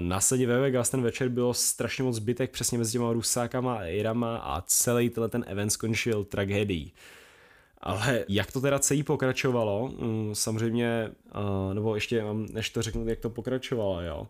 Následně 0.00 0.46
ve 0.46 0.60
Vegas 0.60 0.90
ten 0.90 1.02
večer 1.02 1.28
bylo 1.28 1.54
strašně 1.54 2.04
moc 2.04 2.16
zbytek 2.16 2.50
přesně 2.50 2.78
mezi 2.78 2.92
těma 2.92 3.12
Rusákama 3.12 3.74
a 3.74 3.84
Irama 3.84 4.36
a 4.36 4.60
celý 4.60 5.10
tenhle 5.10 5.28
ten 5.28 5.44
event 5.48 5.72
skončil 5.72 6.24
tragédií. 6.24 6.92
Ale 7.80 8.24
jak 8.28 8.52
to 8.52 8.60
teda 8.60 8.78
celý 8.78 9.02
pokračovalo, 9.02 9.88
mm, 9.88 10.34
samozřejmě, 10.34 11.10
nebo 11.72 11.94
ještě 11.94 12.24
než 12.52 12.70
to 12.70 12.82
řeknu, 12.82 13.08
jak 13.08 13.18
to 13.18 13.30
pokračovalo, 13.30 14.00
jo. 14.00 14.28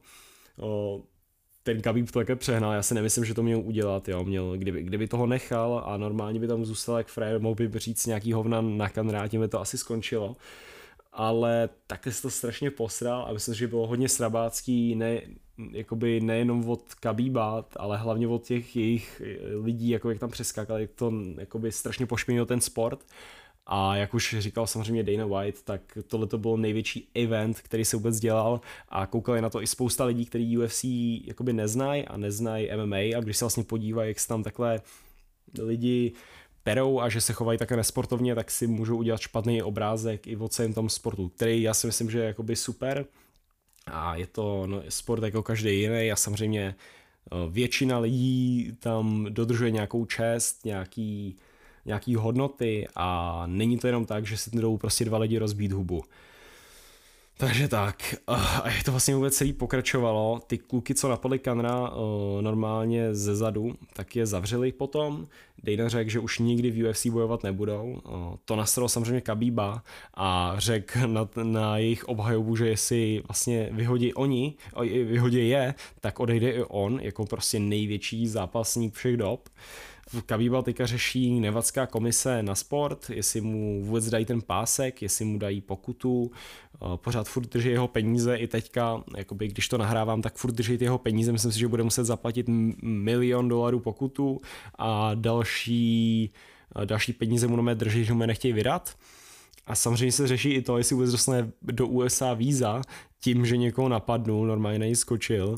Ten 1.62 1.82
Khabib 1.82 2.10
to 2.10 2.18
také 2.18 2.36
přehnal, 2.36 2.72
já 2.72 2.82
si 2.82 2.94
nemyslím, 2.94 3.24
že 3.24 3.34
to 3.34 3.42
měl 3.42 3.60
udělat, 3.60 4.08
jo, 4.08 4.24
měl, 4.24 4.52
kdyby, 4.52 4.82
kdyby 4.82 5.08
toho 5.08 5.26
nechal 5.26 5.82
a 5.86 5.96
normálně 5.96 6.40
by 6.40 6.48
tam 6.48 6.64
zůstal 6.64 6.98
jak 6.98 7.06
frajer, 7.06 7.40
mohl 7.40 7.54
by 7.54 7.78
říct 7.78 8.06
nějaký 8.06 8.32
hovna 8.32 8.60
na 8.60 8.88
kanrá, 8.88 9.28
tím 9.28 9.40
by 9.40 9.48
to 9.48 9.60
asi 9.60 9.78
skončilo 9.78 10.36
ale 11.12 11.68
takhle 11.86 12.12
se 12.12 12.22
to 12.22 12.30
strašně 12.30 12.70
posral 12.70 13.26
a 13.28 13.32
myslím, 13.32 13.54
že 13.54 13.66
bylo 13.66 13.86
hodně 13.86 14.08
srabácký, 14.08 14.94
ne, 14.94 15.20
jakoby 15.70 16.20
nejenom 16.20 16.68
od 16.68 16.94
Kabíba, 16.94 17.64
ale 17.76 17.98
hlavně 17.98 18.28
od 18.28 18.44
těch 18.44 18.76
jejich 18.76 19.22
lidí, 19.62 19.88
jako 19.88 20.10
jak 20.10 20.18
tam 20.18 20.30
přeskákali, 20.30 20.82
jak 20.82 20.90
to 20.90 21.12
jakoby 21.38 21.72
strašně 21.72 22.06
pošpinilo 22.06 22.46
ten 22.46 22.60
sport. 22.60 23.06
A 23.66 23.96
jak 23.96 24.14
už 24.14 24.36
říkal 24.38 24.66
samozřejmě 24.66 25.02
Dana 25.02 25.26
White, 25.26 25.62
tak 25.62 25.98
tohle 26.06 26.26
to 26.26 26.38
byl 26.38 26.56
největší 26.56 27.08
event, 27.14 27.60
který 27.60 27.84
se 27.84 27.96
vůbec 27.96 28.20
dělal. 28.20 28.60
A 28.88 29.06
koukali 29.06 29.40
na 29.40 29.50
to 29.50 29.62
i 29.62 29.66
spousta 29.66 30.04
lidí, 30.04 30.26
kteří 30.26 30.58
UFC 30.58 30.84
jakoby 31.24 31.52
neznají 31.52 32.04
a 32.04 32.16
neznají 32.16 32.68
MMA 32.76 32.96
a. 32.96 33.20
Když 33.20 33.36
se 33.36 33.44
vlastně 33.44 33.64
podívají, 33.64 34.08
jak 34.08 34.20
se 34.20 34.28
tam 34.28 34.42
takhle 34.42 34.80
lidi 35.58 36.12
perou 36.62 37.00
a 37.00 37.08
že 37.08 37.20
se 37.20 37.32
chovají 37.32 37.58
také 37.58 37.76
nesportovně, 37.76 38.34
tak 38.34 38.50
si 38.50 38.66
můžou 38.66 38.96
udělat 38.96 39.20
špatný 39.20 39.62
obrázek 39.62 40.26
i 40.26 40.36
o 40.36 40.48
celém 40.48 40.74
tom 40.74 40.88
sportu, 40.88 41.28
který 41.28 41.62
já 41.62 41.74
si 41.74 41.86
myslím, 41.86 42.10
že 42.10 42.18
je 42.18 42.24
jakoby 42.24 42.56
super 42.56 43.06
a 43.86 44.16
je 44.16 44.26
to 44.26 44.66
no, 44.66 44.82
sport 44.88 45.22
jako 45.22 45.42
každý 45.42 45.80
jiný 45.80 46.12
a 46.12 46.16
samozřejmě 46.16 46.74
eh, 46.74 47.36
většina 47.50 47.98
lidí 47.98 48.72
tam 48.78 49.26
dodržuje 49.28 49.70
nějakou 49.70 50.04
čest, 50.04 50.64
nějaký, 50.64 51.36
nějaký 51.84 52.14
hodnoty 52.14 52.88
a 52.94 53.42
není 53.46 53.78
to 53.78 53.86
jenom 53.86 54.04
tak, 54.04 54.26
že 54.26 54.36
si 54.36 54.50
jdou 54.50 54.76
prostě 54.76 55.04
dva 55.04 55.18
lidi 55.18 55.38
rozbít 55.38 55.72
hubu. 55.72 56.02
Takže 57.42 57.68
tak, 57.68 58.14
a 58.26 58.68
je 58.68 58.84
to 58.84 58.90
vlastně 58.90 59.14
vůbec 59.14 59.36
celý 59.36 59.52
pokračovalo. 59.52 60.40
Ty 60.46 60.58
kluky, 60.58 60.94
co 60.94 61.08
napadly 61.08 61.38
Kanra 61.38 61.90
uh, 61.90 62.42
normálně 62.42 63.14
ze 63.14 63.36
zadu, 63.36 63.74
tak 63.92 64.16
je 64.16 64.26
zavřeli 64.26 64.72
potom. 64.72 65.26
Dana 65.62 65.88
řekl, 65.88 66.10
že 66.10 66.20
už 66.20 66.38
nikdy 66.38 66.70
v 66.70 66.88
UFC 66.88 67.06
bojovat 67.06 67.42
nebudou. 67.42 68.00
Uh, 68.04 68.36
to 68.44 68.56
nastalo 68.56 68.88
samozřejmě 68.88 69.20
Kabíba 69.20 69.82
a 70.14 70.54
řekl 70.58 71.08
na, 71.08 71.28
na 71.42 71.78
jejich 71.78 72.04
obhajobu, 72.04 72.56
že 72.56 72.68
jestli 72.68 73.22
vlastně 73.28 73.68
vyhodí 73.72 74.14
oni, 74.14 74.54
vyhodí 75.04 75.48
je, 75.48 75.74
tak 76.00 76.20
odejde 76.20 76.50
i 76.50 76.62
on, 76.62 77.00
jako 77.00 77.26
prostě 77.26 77.60
největší 77.60 78.28
zápasník 78.28 78.94
všech 78.94 79.16
dob. 79.16 79.48
Kabíba 80.26 80.62
teďka 80.62 80.86
řeší 80.86 81.40
Nevadská 81.40 81.86
komise 81.86 82.42
na 82.42 82.54
sport, 82.54 83.10
jestli 83.10 83.40
mu 83.40 83.84
vůbec 83.84 84.10
dají 84.10 84.24
ten 84.24 84.42
pásek, 84.42 85.02
jestli 85.02 85.24
mu 85.24 85.38
dají 85.38 85.60
pokutu, 85.60 86.30
Eh, 86.84 86.96
pořád 86.96 87.28
furt 87.28 87.46
drží 87.46 87.68
jeho 87.68 87.88
peníze 87.88 88.36
i 88.36 88.46
teďka, 88.46 89.04
jakoby 89.16 89.48
když 89.48 89.68
to 89.68 89.78
nahrávám, 89.78 90.22
tak 90.22 90.36
furt 90.36 90.52
drží 90.52 90.78
jeho 90.80 90.98
peníze, 90.98 91.32
myslím 91.32 91.52
si, 91.52 91.58
že 91.58 91.68
bude 91.68 91.82
muset 91.82 92.04
zaplatit 92.04 92.46
milion 92.82 93.48
dolarů 93.48 93.80
pokutu 93.80 94.40
a 94.78 95.14
další, 95.14 96.30
eh, 96.82 96.86
další 96.86 97.12
peníze 97.12 97.46
mu 97.46 97.56
nové 97.56 97.74
drží, 97.74 98.04
že 98.04 98.12
mu 98.12 98.26
nechtějí 98.26 98.54
vydat. 98.54 98.96
A 99.66 99.74
samozřejmě 99.74 100.12
se 100.12 100.28
řeší 100.28 100.50
i 100.50 100.62
to, 100.62 100.78
jestli 100.78 100.94
vůbec 100.94 101.10
dostane 101.10 101.52
do 101.62 101.86
USA 101.86 102.34
víza 102.34 102.82
tím, 103.20 103.46
že 103.46 103.56
někoho 103.56 103.88
napadnul, 103.88 104.46
normálně 104.46 104.78
na 104.78 104.94
skočil. 104.94 105.56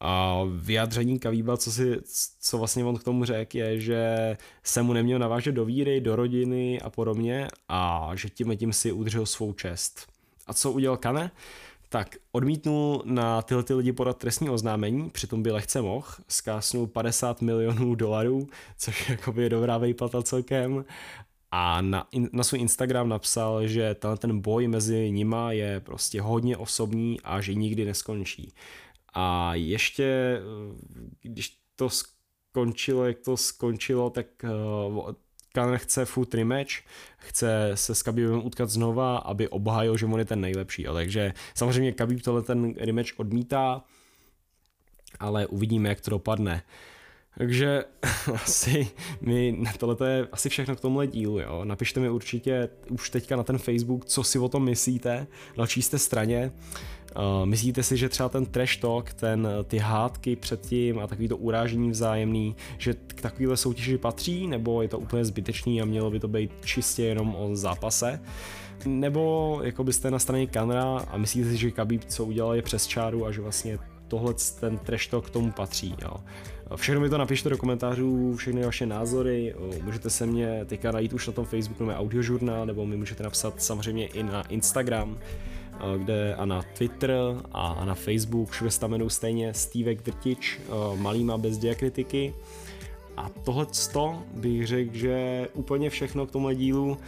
A 0.00 0.42
vyjádření 0.56 1.18
Kavíba, 1.18 1.56
co, 1.56 1.72
si, 1.72 1.96
co 2.40 2.58
vlastně 2.58 2.84
on 2.84 2.96
k 2.96 3.04
tomu 3.04 3.24
řekl, 3.24 3.56
je, 3.56 3.80
že 3.80 4.36
se 4.62 4.82
mu 4.82 4.92
neměl 4.92 5.18
navážet 5.18 5.52
do 5.52 5.64
víry, 5.64 6.00
do 6.00 6.16
rodiny 6.16 6.80
a 6.80 6.90
podobně 6.90 7.48
a 7.68 8.10
že 8.14 8.28
tím 8.28 8.56
tím 8.56 8.72
si 8.72 8.92
udržel 8.92 9.26
svou 9.26 9.52
čest. 9.52 10.06
A 10.46 10.54
co 10.54 10.72
udělal 10.72 10.96
Kane? 10.96 11.30
Tak, 11.88 12.16
odmítnul 12.32 13.02
na 13.04 13.42
tyhle 13.42 13.62
ty 13.62 13.74
lidi 13.74 13.92
podat 13.92 14.18
trestní 14.18 14.50
oznámení, 14.50 15.10
přitom 15.10 15.42
by 15.42 15.50
lehce 15.50 15.82
mohl, 15.82 16.06
zkásnul 16.28 16.86
50 16.86 17.42
milionů 17.42 17.94
dolarů, 17.94 18.46
což 18.78 19.08
jakoby 19.08 19.42
je 19.42 19.48
dobrá 19.48 19.78
výplata 19.78 20.22
celkem. 20.22 20.84
A 21.50 21.80
na, 21.80 22.06
na 22.32 22.44
svůj 22.44 22.60
Instagram 22.60 23.08
napsal, 23.08 23.66
že 23.66 23.94
tenhle 23.94 24.18
ten 24.18 24.40
boj 24.40 24.68
mezi 24.68 25.10
nima 25.10 25.52
je 25.52 25.80
prostě 25.80 26.20
hodně 26.20 26.56
osobní 26.56 27.20
a 27.24 27.40
že 27.40 27.54
nikdy 27.54 27.84
neskončí. 27.84 28.52
A 29.18 29.54
ještě, 29.54 30.40
když 31.22 31.58
to 31.76 31.88
skončilo, 31.90 33.04
jak 33.04 33.18
to 33.18 33.36
skončilo, 33.36 34.10
tak 34.10 34.26
uh, 34.94 35.12
chce 35.76 36.04
food 36.04 36.34
rematch, 36.34 36.72
chce 37.16 37.70
se 37.74 37.94
s 37.94 38.02
Khabibem 38.02 38.46
utkat 38.46 38.70
znova, 38.70 39.16
aby 39.16 39.48
obhájil, 39.48 39.96
že 39.96 40.06
on 40.06 40.18
je 40.18 40.24
ten 40.24 40.40
nejlepší. 40.40 40.86
A 40.86 40.92
takže 40.92 41.32
samozřejmě 41.54 41.92
Khabib 41.92 42.22
tohle 42.22 42.42
ten 42.42 42.74
rematch 42.74 43.10
odmítá, 43.16 43.84
ale 45.20 45.46
uvidíme, 45.46 45.88
jak 45.88 46.00
to 46.00 46.10
dopadne. 46.10 46.62
Takže 47.38 47.84
asi 48.34 48.88
mi, 49.20 49.64
tohle 49.78 50.10
je 50.10 50.28
asi 50.32 50.48
všechno 50.48 50.76
k 50.76 50.80
tomuhle 50.80 51.06
dílu, 51.06 51.38
jo. 51.38 51.64
Napište 51.64 52.00
mi 52.00 52.10
určitě 52.10 52.68
už 52.90 53.10
teďka 53.10 53.36
na 53.36 53.42
ten 53.42 53.58
Facebook, 53.58 54.04
co 54.04 54.24
si 54.24 54.38
o 54.38 54.48
tom 54.48 54.64
myslíte, 54.64 55.26
na 55.56 55.66
čí 55.66 55.82
jste 55.82 55.98
straně. 55.98 56.52
Uh, 56.54 56.95
myslíte 57.44 57.82
si, 57.82 57.96
že 57.96 58.08
třeba 58.08 58.28
ten 58.28 58.46
trash 58.46 58.76
talk, 58.76 59.12
ten, 59.12 59.48
ty 59.64 59.78
hádky 59.78 60.36
předtím 60.36 60.98
a 60.98 61.06
takový 61.06 61.28
to 61.28 61.36
urážení 61.36 61.90
vzájemný, 61.90 62.56
že 62.78 62.94
k 63.06 63.20
takovéhle 63.20 63.56
soutěži 63.56 63.98
patří, 63.98 64.46
nebo 64.46 64.82
je 64.82 64.88
to 64.88 64.98
úplně 64.98 65.24
zbytečný 65.24 65.82
a 65.82 65.84
mělo 65.84 66.10
by 66.10 66.20
to 66.20 66.28
být 66.28 66.50
čistě 66.64 67.02
jenom 67.02 67.36
o 67.38 67.56
zápase? 67.56 68.20
Nebo 68.86 69.58
jako 69.62 69.84
byste 69.84 70.10
na 70.10 70.18
straně 70.18 70.46
Kanra 70.46 70.98
a 70.98 71.16
myslíte 71.16 71.50
si, 71.50 71.56
že 71.56 71.70
Khabib 71.70 72.04
co 72.04 72.24
udělal 72.24 72.54
je 72.54 72.62
přes 72.62 72.86
čáru 72.86 73.26
a 73.26 73.32
že 73.32 73.40
vlastně 73.40 73.78
tohle 74.08 74.34
ten 74.60 74.78
trash 74.78 75.06
talk 75.06 75.26
k 75.26 75.30
tomu 75.30 75.52
patří, 75.52 75.94
jo. 76.02 76.16
Všechno 76.76 77.00
mi 77.00 77.08
to 77.08 77.18
napište 77.18 77.48
do 77.48 77.58
komentářů, 77.58 78.36
všechny 78.36 78.64
vaše 78.64 78.86
názory, 78.86 79.54
můžete 79.82 80.10
se 80.10 80.26
mě 80.26 80.64
teďka 80.64 80.92
najít 80.92 81.12
už 81.12 81.26
na 81.26 81.32
tom 81.32 81.44
Facebooku, 81.44 81.84
na 81.84 81.98
audiožurnál, 81.98 82.66
nebo 82.66 82.86
mi 82.86 82.96
můžete 82.96 83.22
napsat 83.22 83.62
samozřejmě 83.62 84.06
i 84.06 84.22
na 84.22 84.42
Instagram, 84.42 85.18
kde 85.98 86.34
a 86.34 86.44
na 86.44 86.62
Twitter 86.62 87.12
a 87.52 87.84
na 87.84 87.94
Facebook, 87.94 88.50
všude 88.50 88.70
se 88.70 88.80
stejně 89.08 89.54
Stevek 89.54 90.02
Drtič, 90.02 90.60
malýma 90.96 91.38
bez 91.38 91.58
diakritiky. 91.58 92.34
A 93.16 93.28
tohle 93.44 93.66
bych 94.34 94.66
řekl, 94.66 94.96
že 94.96 95.48
úplně 95.54 95.90
všechno 95.90 96.26
k 96.26 96.30
tomu 96.30 96.52
dílu. 96.52 96.98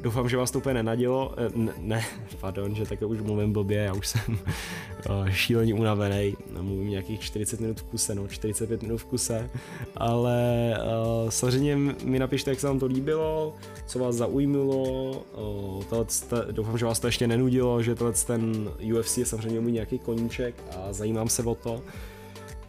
Doufám, 0.00 0.28
že 0.28 0.36
vás 0.36 0.50
to 0.50 0.58
úplně 0.58 0.74
nenadělo. 0.74 1.34
Eh, 1.36 1.50
ne, 1.54 1.72
ne 1.78 2.04
pardon, 2.40 2.74
že 2.74 2.86
také 2.86 3.06
už 3.06 3.20
mluvím 3.20 3.52
blbě, 3.52 3.78
já 3.78 3.94
už 3.94 4.06
jsem 4.06 4.38
eh, 4.48 5.32
šíleně 5.32 5.74
unavený. 5.74 6.36
Mluvím 6.60 6.90
nějakých 6.90 7.20
40 7.20 7.60
minut 7.60 7.80
v 7.80 7.82
kuse, 7.82 8.14
no 8.14 8.28
45 8.28 8.82
minut 8.82 8.98
v 8.98 9.04
kuse. 9.04 9.50
Ale 9.96 10.74
uh, 10.78 11.30
samozřejmě 11.30 11.76
mi 12.04 12.18
napište, 12.18 12.50
jak 12.50 12.60
se 12.60 12.66
vám 12.66 12.78
to 12.78 12.86
líbilo, 12.86 13.54
co 13.86 13.98
vás 13.98 14.14
zaujmulo. 14.14 15.10
Uh, 15.10 15.84
tohle, 15.84 16.06
doufám, 16.50 16.78
že 16.78 16.86
vás 16.86 17.00
to 17.00 17.06
ještě 17.06 17.26
nenudilo, 17.26 17.82
že 17.82 17.94
tohle 17.94 18.12
ten 18.12 18.70
UFC 18.98 19.18
je 19.18 19.26
samozřejmě 19.26 19.60
můj 19.60 19.72
nějaký 19.72 19.98
koníček 19.98 20.54
a 20.76 20.92
zajímám 20.92 21.28
se 21.28 21.42
o 21.42 21.54
to. 21.54 21.82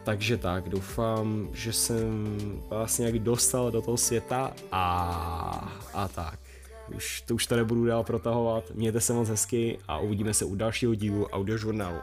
Takže 0.03 0.37
tak, 0.37 0.69
doufám, 0.69 1.47
že 1.53 1.73
jsem 1.73 2.37
vás 2.69 2.97
nějak 2.97 3.19
dostal 3.19 3.71
do 3.71 3.81
toho 3.81 3.97
světa 3.97 4.53
a, 4.71 5.79
a 5.93 6.07
tak 6.07 6.46
už 6.95 7.21
to 7.21 7.35
už 7.35 7.47
to 7.47 7.55
nebudu 7.55 7.85
dál 7.85 8.03
protahovat. 8.03 8.63
Mějte 8.73 9.01
se 9.01 9.13
moc 9.13 9.29
hezky 9.29 9.79
a 9.87 9.99
uvidíme 9.99 10.33
se 10.33 10.45
u 10.45 10.55
dalšího 10.55 10.95
dílu 10.95 11.27
audiožurnálu. 11.27 11.97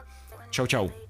Čau 0.50 0.66
čau. 0.66 1.03